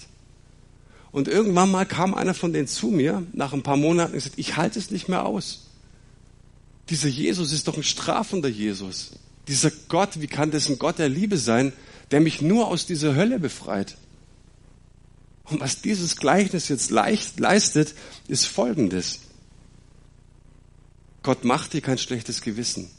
[1.14, 4.38] Und irgendwann mal kam einer von denen zu mir, nach ein paar Monaten, und gesagt,
[4.38, 5.68] ich halte es nicht mehr aus.
[6.90, 9.12] Dieser Jesus ist doch ein strafender Jesus.
[9.48, 11.72] Dieser Gott, wie kann das ein Gott der Liebe sein,
[12.12, 13.98] der mich nur aus dieser Hölle befreit.
[15.46, 17.96] Und was dieses Gleichnis jetzt leistet,
[18.28, 19.22] ist Folgendes.
[21.24, 22.90] Gott macht dir kein schlechtes Gewissen,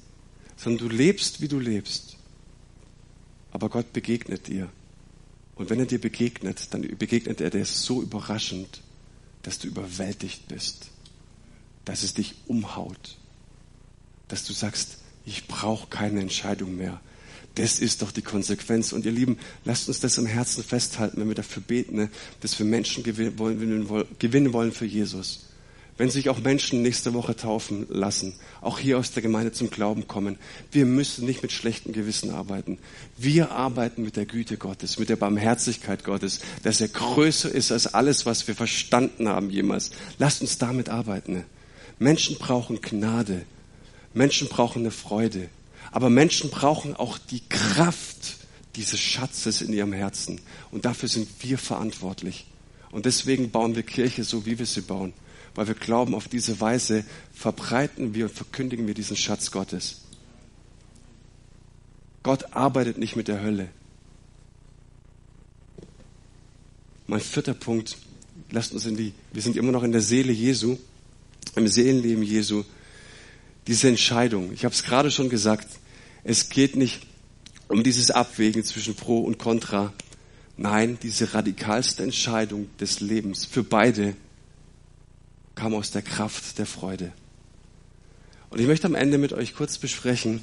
[0.57, 2.17] sondern du lebst, wie du lebst.
[3.53, 4.69] Aber Gott begegnet dir.
[5.55, 8.83] Und wenn er dir begegnet, dann begegnet er dir so überraschend,
[9.43, 10.89] dass du überwältigt bist,
[11.85, 13.17] dass es dich umhaut,
[14.29, 17.01] dass du sagst, ich brauche keine Entscheidung mehr,
[17.57, 18.93] Das ist doch die Konsequenz.
[18.93, 22.11] Und ihr Lieben, lasst uns das im Herzen festhalten, wenn wir dafür beten, ne,
[22.41, 25.51] dass wir Menschen gewinnen wollen für Jesus
[26.01, 28.33] wenn sich auch Menschen nächste Woche taufen lassen,
[28.63, 30.39] auch hier aus der Gemeinde zum Glauben kommen.
[30.73, 32.79] Wir müssen nicht mit schlechtem Gewissen arbeiten.
[33.19, 37.87] Wir arbeiten mit der Güte Gottes, mit der Barmherzigkeit Gottes, dass er größer ist als
[37.87, 39.91] alles, was wir verstanden haben jemals.
[40.19, 41.45] Lasst uns damit arbeiten.
[41.99, 43.43] Menschen brauchen Gnade.
[44.15, 45.51] Menschen brauchen eine Freude.
[45.91, 48.37] Aber Menschen brauchen auch die Kraft
[48.77, 50.41] dieses Schatzes in ihrem Herzen.
[50.71, 52.47] Und dafür sind wir verantwortlich.
[52.91, 55.13] Und deswegen bauen wir Kirche so, wie wir sie bauen
[55.55, 60.03] weil wir glauben, auf diese Weise verbreiten wir und verkündigen wir diesen Schatz Gottes.
[62.23, 63.69] Gott arbeitet nicht mit der Hölle.
[67.07, 67.97] Mein vierter Punkt,
[68.51, 70.79] lasst uns in die, wir sind immer noch in der Seele Jesu,
[71.57, 72.65] im Seelenleben Jesu.
[73.67, 75.69] Diese Entscheidung, ich habe es gerade schon gesagt,
[76.25, 77.07] es geht nicht
[77.69, 79.93] um dieses Abwägen zwischen Pro und Contra.
[80.57, 84.17] Nein, diese radikalste Entscheidung des Lebens für beide
[85.55, 87.13] kam aus der Kraft der Freude.
[88.51, 90.43] Und ich möchte am Ende mit euch kurz besprechen,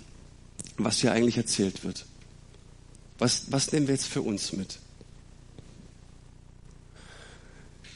[0.78, 2.06] was hier eigentlich erzählt wird.
[3.20, 4.80] Was, was nehmen wir jetzt für uns mit?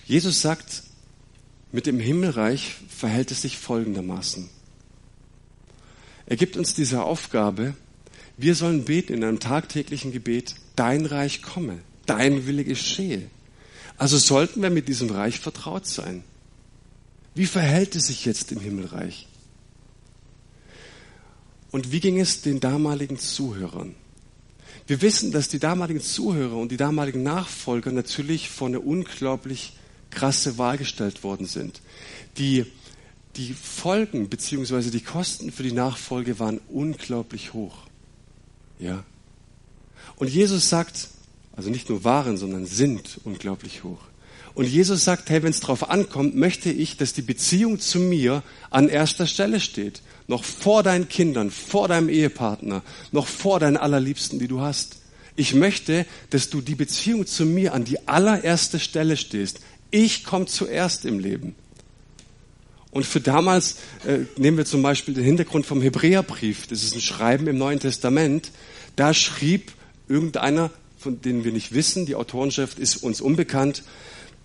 [0.05, 0.83] Jesus sagt,
[1.71, 4.49] mit dem Himmelreich verhält es sich folgendermaßen.
[6.31, 7.75] Er gibt uns diese Aufgabe,
[8.37, 13.23] wir sollen beten in einem tagtäglichen Gebet, dein Reich komme, dein Wille geschehe.
[13.97, 16.23] Also sollten wir mit diesem Reich vertraut sein.
[17.35, 19.27] Wie verhält es sich jetzt im Himmelreich?
[21.69, 23.93] Und wie ging es den damaligen Zuhörern?
[24.87, 29.73] Wir wissen, dass die damaligen Zuhörer und die damaligen Nachfolger natürlich vor eine unglaublich
[30.11, 31.81] krasse Wahl gestellt worden sind.
[32.37, 32.67] Die,
[33.35, 34.89] die Folgen bzw.
[34.89, 37.75] die Kosten für die Nachfolge waren unglaublich hoch.
[38.79, 39.03] Ja.
[40.17, 41.09] Und Jesus sagt,
[41.55, 43.99] also nicht nur waren, sondern sind unglaublich hoch.
[44.53, 48.43] Und Jesus sagt, hey, wenn es drauf ankommt, möchte ich, dass die Beziehung zu mir
[48.69, 50.01] an erster Stelle steht.
[50.27, 54.97] Noch vor deinen Kindern, vor deinem Ehepartner, noch vor deinen Allerliebsten, die du hast.
[55.35, 59.61] Ich möchte, dass du die Beziehung zu mir an die allererste Stelle stehst.
[59.89, 61.55] Ich komme zuerst im Leben.
[62.91, 66.67] Und für damals äh, nehmen wir zum Beispiel den Hintergrund vom Hebräerbrief.
[66.67, 68.51] Das ist ein Schreiben im Neuen Testament.
[68.97, 69.71] Da schrieb
[70.09, 73.83] irgendeiner, von dem wir nicht wissen, die Autorenschaft ist uns unbekannt,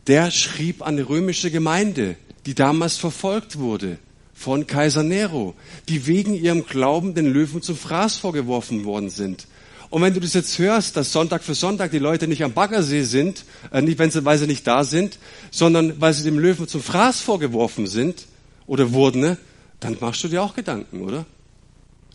[0.06, 2.14] der schrieb an eine römische Gemeinde,
[2.46, 3.98] die damals verfolgt wurde
[4.32, 5.54] von Kaiser Nero,
[5.88, 9.48] die wegen ihrem Glauben den Löwen zum Fraß vorgeworfen worden sind.
[9.90, 13.02] Und wenn du das jetzt hörst, dass Sonntag für Sonntag die Leute nicht am Baggersee
[13.02, 15.18] sind, äh, nicht, wenn sie, weil sie nicht da sind,
[15.50, 18.26] sondern weil sie dem Löwen zum Fraß vorgeworfen sind
[18.66, 19.38] oder wurden, ne,
[19.81, 21.26] dann machst du dir auch Gedanken, oder?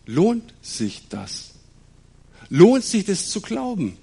[0.05, 1.51] Lohnt sich das?
[2.49, 3.97] Lohnt sich das zu glauben?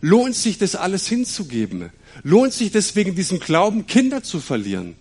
[0.00, 1.90] Lohnt sich das alles hinzugeben?
[2.22, 4.96] Lohnt sich deswegen diesem Glauben Kinder zu verlieren?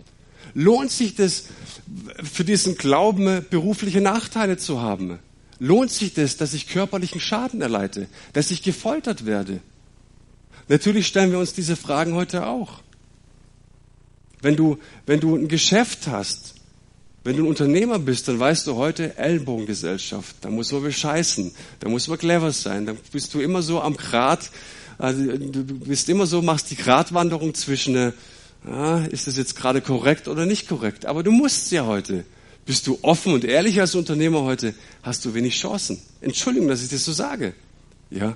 [0.53, 1.45] Lohnt sich das
[2.23, 5.19] für diesen Glauben berufliche Nachteile zu haben?
[5.59, 9.59] Lohnt sich das, dass ich körperlichen Schaden erleide, dass ich gefoltert werde?
[10.67, 12.81] Natürlich stellen wir uns diese Fragen heute auch.
[14.41, 16.54] Wenn du, wenn du ein Geschäft hast,
[17.25, 20.37] wenn du ein Unternehmer bist, dann weißt du heute Ellbogengesellschaft.
[20.41, 23.97] Da muss man bescheißen, da muss man clever sein, da bist du immer so am
[23.97, 24.49] Grat
[24.97, 28.11] also, du bist immer so, machst die Gratwanderung zwischen, äh,
[28.67, 31.05] ja, ist das jetzt gerade korrekt oder nicht korrekt?
[31.05, 32.25] Aber du musst ja heute.
[32.65, 35.99] Bist du offen und ehrlich als Unternehmer heute, hast du wenig Chancen.
[36.21, 37.53] Entschuldigung, dass ich das so sage.
[38.09, 38.35] Ja.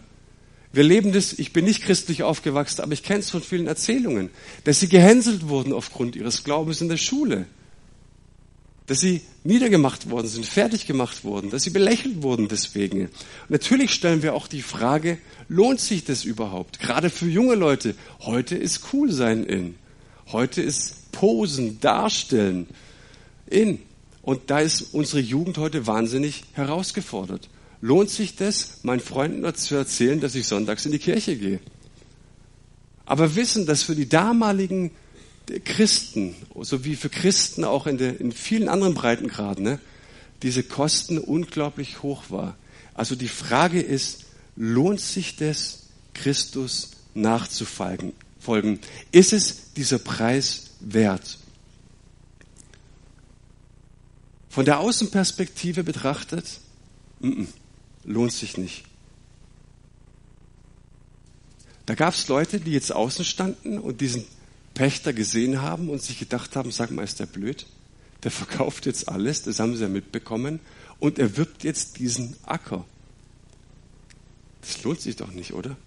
[0.72, 4.30] Wir leben das, ich bin nicht christlich aufgewachsen, aber ich kenne es von vielen Erzählungen,
[4.66, 7.48] dass sie gehänselt wurden aufgrund ihres Glaubens in der Schule
[8.90, 13.02] dass sie niedergemacht worden sind, fertig gemacht wurden, dass sie belächelt wurden deswegen.
[13.02, 13.12] Und
[13.50, 16.80] natürlich stellen wir auch die Frage, lohnt sich das überhaupt?
[16.80, 17.94] Gerade für junge Leute.
[18.22, 19.76] Heute ist cool sein in.
[20.32, 22.66] Heute ist Posen, Darstellen
[23.46, 23.78] in.
[24.24, 27.48] Und da ist unsere Jugend heute wahnsinnig herausgefordert.
[27.82, 31.60] Lohnt sich das, meinen Freunden zu erzählen, dass ich sonntags in die Kirche gehe?
[33.06, 34.90] Aber wissen, dass für die damaligen
[35.66, 39.80] Christen, so wie für Christen auch in, der, in vielen anderen Breitengraden, ne,
[40.44, 42.56] diese Kosten unglaublich hoch war.
[42.94, 44.26] Also die Frage ist,
[44.56, 48.14] lohnt sich das, Christus nachzufolgen?
[48.40, 48.80] Folgen?
[49.12, 51.38] Ist es dieser Preis wert?
[54.50, 56.60] Von der Außenperspektive betrachtet,
[57.22, 57.48] m -m,
[58.06, 58.84] lohnt sich nicht.
[61.86, 64.26] Da gab es Leute, die jetzt außen standen und diesen
[64.74, 67.66] Pächter gesehen haben und sich gedacht haben, sag mal, ist der blöd?
[68.24, 70.60] Der verkauft jetzt alles, das haben sie ja mitbekommen,
[71.00, 72.86] und er wirbt jetzt diesen Acker.
[74.62, 75.78] Das lohnt sich doch nicht, oder?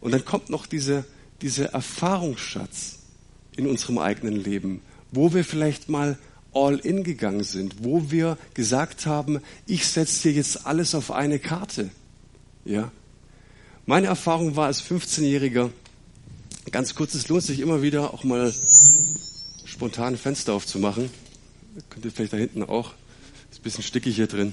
[0.00, 1.06] Und dann kommt noch diese,
[1.40, 2.98] dieser Erfahrungsschatz
[3.56, 6.18] in unserem eigenen Leben, wo wir vielleicht mal
[6.52, 11.38] all in gegangen sind, wo wir gesagt haben, ich setze hier jetzt alles auf eine
[11.38, 11.90] Karte.
[12.64, 12.92] Ja.
[13.86, 15.70] Meine Erfahrung war als 15-Jähriger,
[16.70, 18.52] ganz kurz, es lohnt sich immer wieder auch mal
[19.64, 21.10] spontan Fenster aufzumachen.
[21.90, 22.94] Könnt ihr vielleicht da hinten auch.
[23.50, 24.52] Ist ein bisschen stickig hier drin.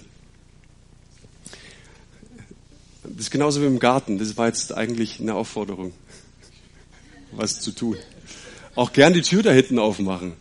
[3.04, 4.18] Das ist genauso wie im Garten.
[4.18, 5.94] Das war jetzt eigentlich eine Aufforderung,
[7.32, 7.98] was zu tun.
[8.76, 10.34] Auch gern die Tür da hinten aufmachen.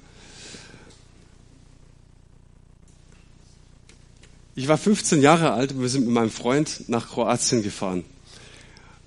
[4.55, 8.05] Ich war 15 Jahre alt und wir sind mit meinem Freund nach Kroatien gefahren.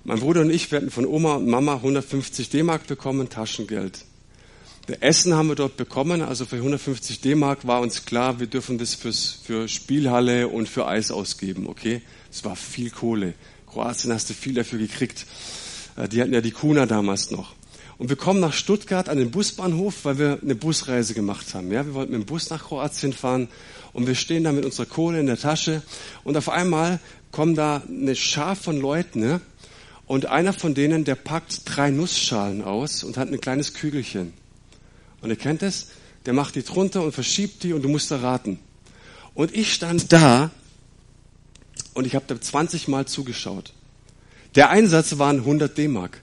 [0.06, 4.04] Mein Bruder und ich, hatten von Oma und Mama 150 D-Mark bekommen, Taschengeld.
[5.00, 8.94] Essen haben wir dort bekommen, also für 150 D-Mark war uns klar, wir dürfen das
[8.94, 12.02] fürs, für Spielhalle und für Eis ausgeben, okay?
[12.30, 13.32] Das war viel Kohle.
[13.66, 15.24] Kroatien hast du viel dafür gekriegt.
[15.96, 17.54] Äh, die hatten ja die Kuna damals noch.
[17.96, 21.72] Und wir kommen nach Stuttgart an den Busbahnhof, weil wir eine Busreise gemacht haben.
[21.72, 23.48] Ja, wir wollten mit dem Bus nach Kroatien fahren
[23.94, 25.80] und wir stehen da mit unserer Kohle in der Tasche
[26.24, 27.00] und auf einmal
[27.32, 29.40] kommen da eine Schar von Leuten, ne?
[30.06, 34.34] Und einer von denen, der packt drei Nussschalen aus und hat ein kleines Kügelchen.
[35.22, 35.88] Und ihr kennt es?
[36.26, 38.58] Der macht die drunter und verschiebt die und du musst erraten.
[39.34, 40.50] Und ich stand da
[41.94, 43.72] und ich habe da 20 Mal zugeschaut.
[44.54, 46.20] Der Einsatz waren 100 D-Mark.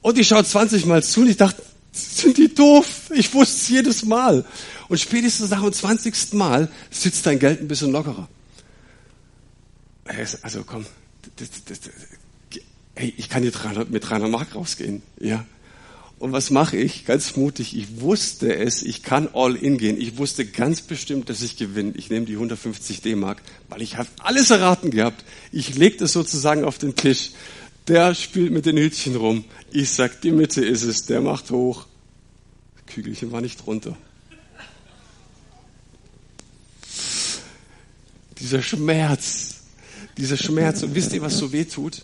[0.00, 1.62] Und ich schaue 20 Mal zu und ich dachte,
[1.92, 3.10] sind die doof?
[3.14, 4.44] Ich wusste es jedes Mal.
[4.88, 6.32] Und spätestens nach dem 20.
[6.34, 8.28] Mal sitzt dein Geld ein bisschen lockerer.
[10.42, 10.86] Also komm,
[11.36, 11.92] das, das, das,
[12.94, 15.02] hey, ich kann hier 300, mit 300 Mark rausgehen.
[15.18, 15.44] Ja.
[16.18, 17.06] Und was mache ich?
[17.06, 17.74] Ganz mutig.
[17.74, 18.82] Ich wusste es.
[18.82, 19.98] Ich kann all in gehen.
[19.98, 21.92] Ich wusste ganz bestimmt, dass ich gewinne.
[21.96, 23.40] Ich nehme die 150 D-Mark,
[23.70, 25.24] weil ich habe alles erraten gehabt.
[25.50, 27.30] Ich lege das sozusagen auf den Tisch.
[27.88, 29.44] Der spielt mit den Hütchen rum.
[29.72, 31.06] Ich sag, die Mitte ist es.
[31.06, 31.86] Der macht hoch.
[32.74, 33.96] Das Kügelchen war nicht drunter.
[38.38, 39.59] Dieser Schmerz,
[40.20, 40.82] dieser Schmerz.
[40.82, 42.02] Und wisst ihr, was so weh tut?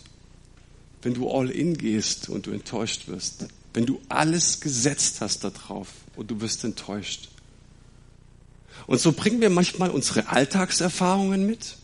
[1.02, 3.46] Wenn du all in gehst und du enttäuscht wirst.
[3.72, 7.28] Wenn du alles gesetzt hast darauf und du wirst enttäuscht.
[8.86, 11.76] Und so bringen wir manchmal unsere Alltagserfahrungen mit.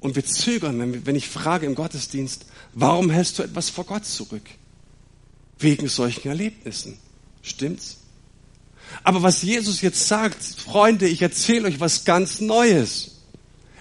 [0.00, 4.42] Und wir zögern, wenn ich frage im Gottesdienst, warum hältst du etwas vor Gott zurück?
[5.58, 6.96] Wegen solchen Erlebnissen.
[7.42, 7.98] Stimmt's?
[9.04, 13.09] Aber was Jesus jetzt sagt, Freunde, ich erzähle euch was ganz Neues.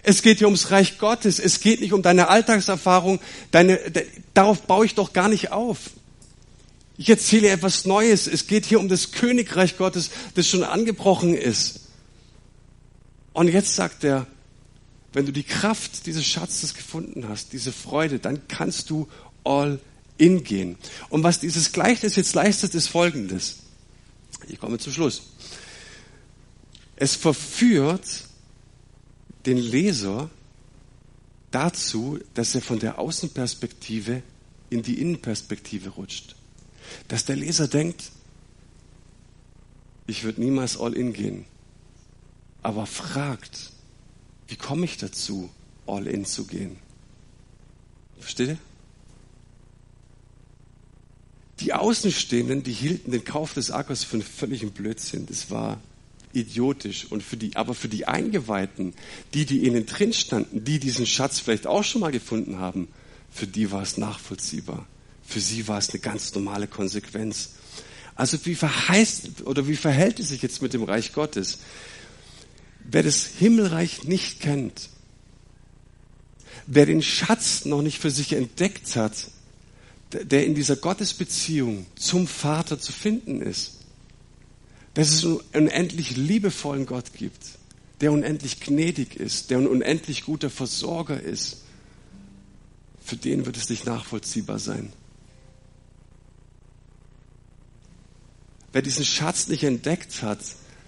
[0.04, 1.40] Es geht hier ums Reich Gottes.
[1.40, 3.20] Es geht nicht um deine Alltagserfahrung.
[3.52, 5.92] Deine, de, darauf baue ich doch gar nicht auf.
[6.98, 8.28] Ich erzähle etwas Neues.
[8.28, 11.82] Es geht hier um das Königreich Gottes, das schon angebrochen ist.
[13.34, 14.28] Und jetzt sagt er,
[15.14, 19.08] wenn du die Kraft dieses Schatzes gefunden hast, diese Freude, dann kannst du
[19.44, 19.80] all
[20.18, 20.78] in gehen.
[21.10, 23.58] Und was dieses Gleichnis jetzt leistet, ist Folgendes.
[24.48, 25.24] Ich komme zum Schluss.
[26.96, 28.26] Es verführt
[29.50, 30.30] den Leser
[31.50, 34.22] dazu, dass er von der Außenperspektive
[34.70, 36.36] in die Innenperspektive rutscht.
[37.08, 38.12] Dass der Leser denkt,
[40.06, 41.46] ich würde niemals all in gehen,
[42.62, 43.72] aber fragt,
[44.48, 45.50] wie komme ich dazu,
[45.88, 46.78] all in zu gehen?
[48.20, 48.58] Versteht ihr?
[51.62, 55.26] Die Außenstehenden, die hielten den Kauf des Ackers für einen völligen Blödsinn.
[55.26, 55.82] Das war
[56.34, 57.06] idiotisch.
[57.10, 58.94] Und für die, aber für die Eingeweihten,
[59.34, 62.88] die, die innen drin standen, die diesen Schatz vielleicht auch schon mal gefunden haben,
[63.32, 64.86] für die war es nachvollziehbar.
[65.26, 67.52] Für sie war es eine ganz normale Konsequenz.
[68.16, 71.60] Also wie verheißt oder wie verhält es sich jetzt mit dem Reich Gottes?
[72.84, 74.90] Wer das Himmelreich nicht kennt,
[76.66, 79.28] wer den Schatz noch nicht für sich entdeckt hat,
[80.12, 83.79] der in dieser Gottesbeziehung zum Vater zu finden ist,
[84.94, 87.58] dass es einen unendlich liebevollen Gott gibt,
[88.02, 91.64] der unendlich gnädig ist, der ein unendlich guter Versorger ist,
[93.04, 94.94] für den wird es nicht nachvollziehbar sein.
[98.72, 100.40] Wer diesen Schatz nicht entdeckt hat,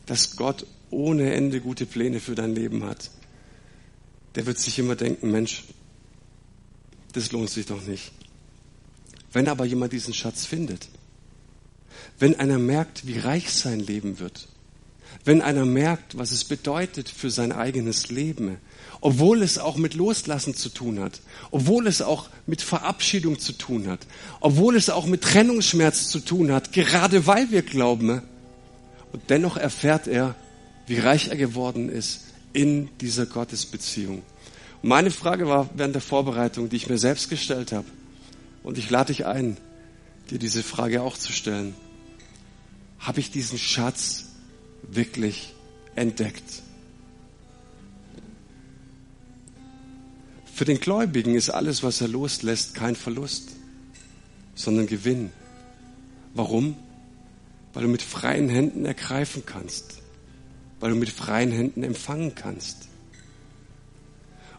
[0.06, 3.10] dass Gott ohne Ende gute Pläne für dein Leben hat,
[4.36, 5.64] der wird sich immer denken, Mensch,
[7.14, 8.12] das lohnt sich doch nicht.
[9.34, 10.88] Wenn aber jemand diesen Schatz findet,
[12.22, 14.48] wenn einer merkt, wie reich sein Leben wird,
[15.26, 18.58] wenn einer merkt, was es bedeutet für sein eigenes Leben,
[19.02, 21.20] obwohl es auch mit Loslassen zu tun hat,
[21.50, 24.02] obwohl es auch mit Verabschiedung zu tun hat,
[24.40, 28.22] obwohl es auch mit Trennungsschmerz zu tun hat, gerade weil wir glauben,
[29.12, 30.36] und dennoch erfährt er,
[30.86, 34.22] wie reich er geworden ist in dieser Gottesbeziehung.
[34.84, 37.88] Meine Frage war während der Vorbereitung, die ich mir selbst gestellt habe.
[38.62, 39.58] Und ich lade dich ein,
[40.30, 41.74] dir diese Frage auch zu stellen.
[43.02, 44.26] Habe ich diesen Schatz
[44.84, 45.54] wirklich
[45.96, 46.62] entdeckt?
[50.54, 53.50] Für den Gläubigen ist alles, was er loslässt, kein Verlust,
[54.54, 55.32] sondern Gewinn.
[56.36, 56.76] Warum?
[57.74, 59.96] Weil du mit freien Händen ergreifen kannst,
[60.80, 62.90] weil du mit freien Händen empfangen kannst.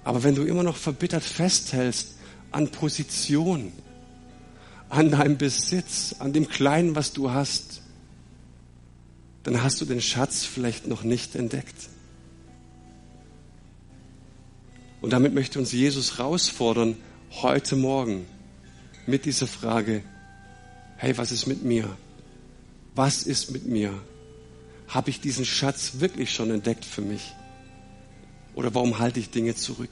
[0.03, 2.17] Aber wenn du immer noch verbittert festhältst
[2.51, 3.73] an Position,
[4.89, 7.82] an deinem Besitz, an dem Kleinen, was du hast,
[9.43, 11.89] dann hast du den Schatz vielleicht noch nicht entdeckt.
[15.01, 16.97] Und damit möchte uns Jesus herausfordern,
[17.43, 18.27] heute Morgen
[19.07, 20.05] mit dieser Frage,
[20.97, 21.97] hey, was ist mit mir?
[22.95, 23.93] Was ist mit mir?
[24.87, 27.33] Habe ich diesen Schatz wirklich schon entdeckt für mich?
[28.55, 29.91] Oder warum halte ich Dinge zurück?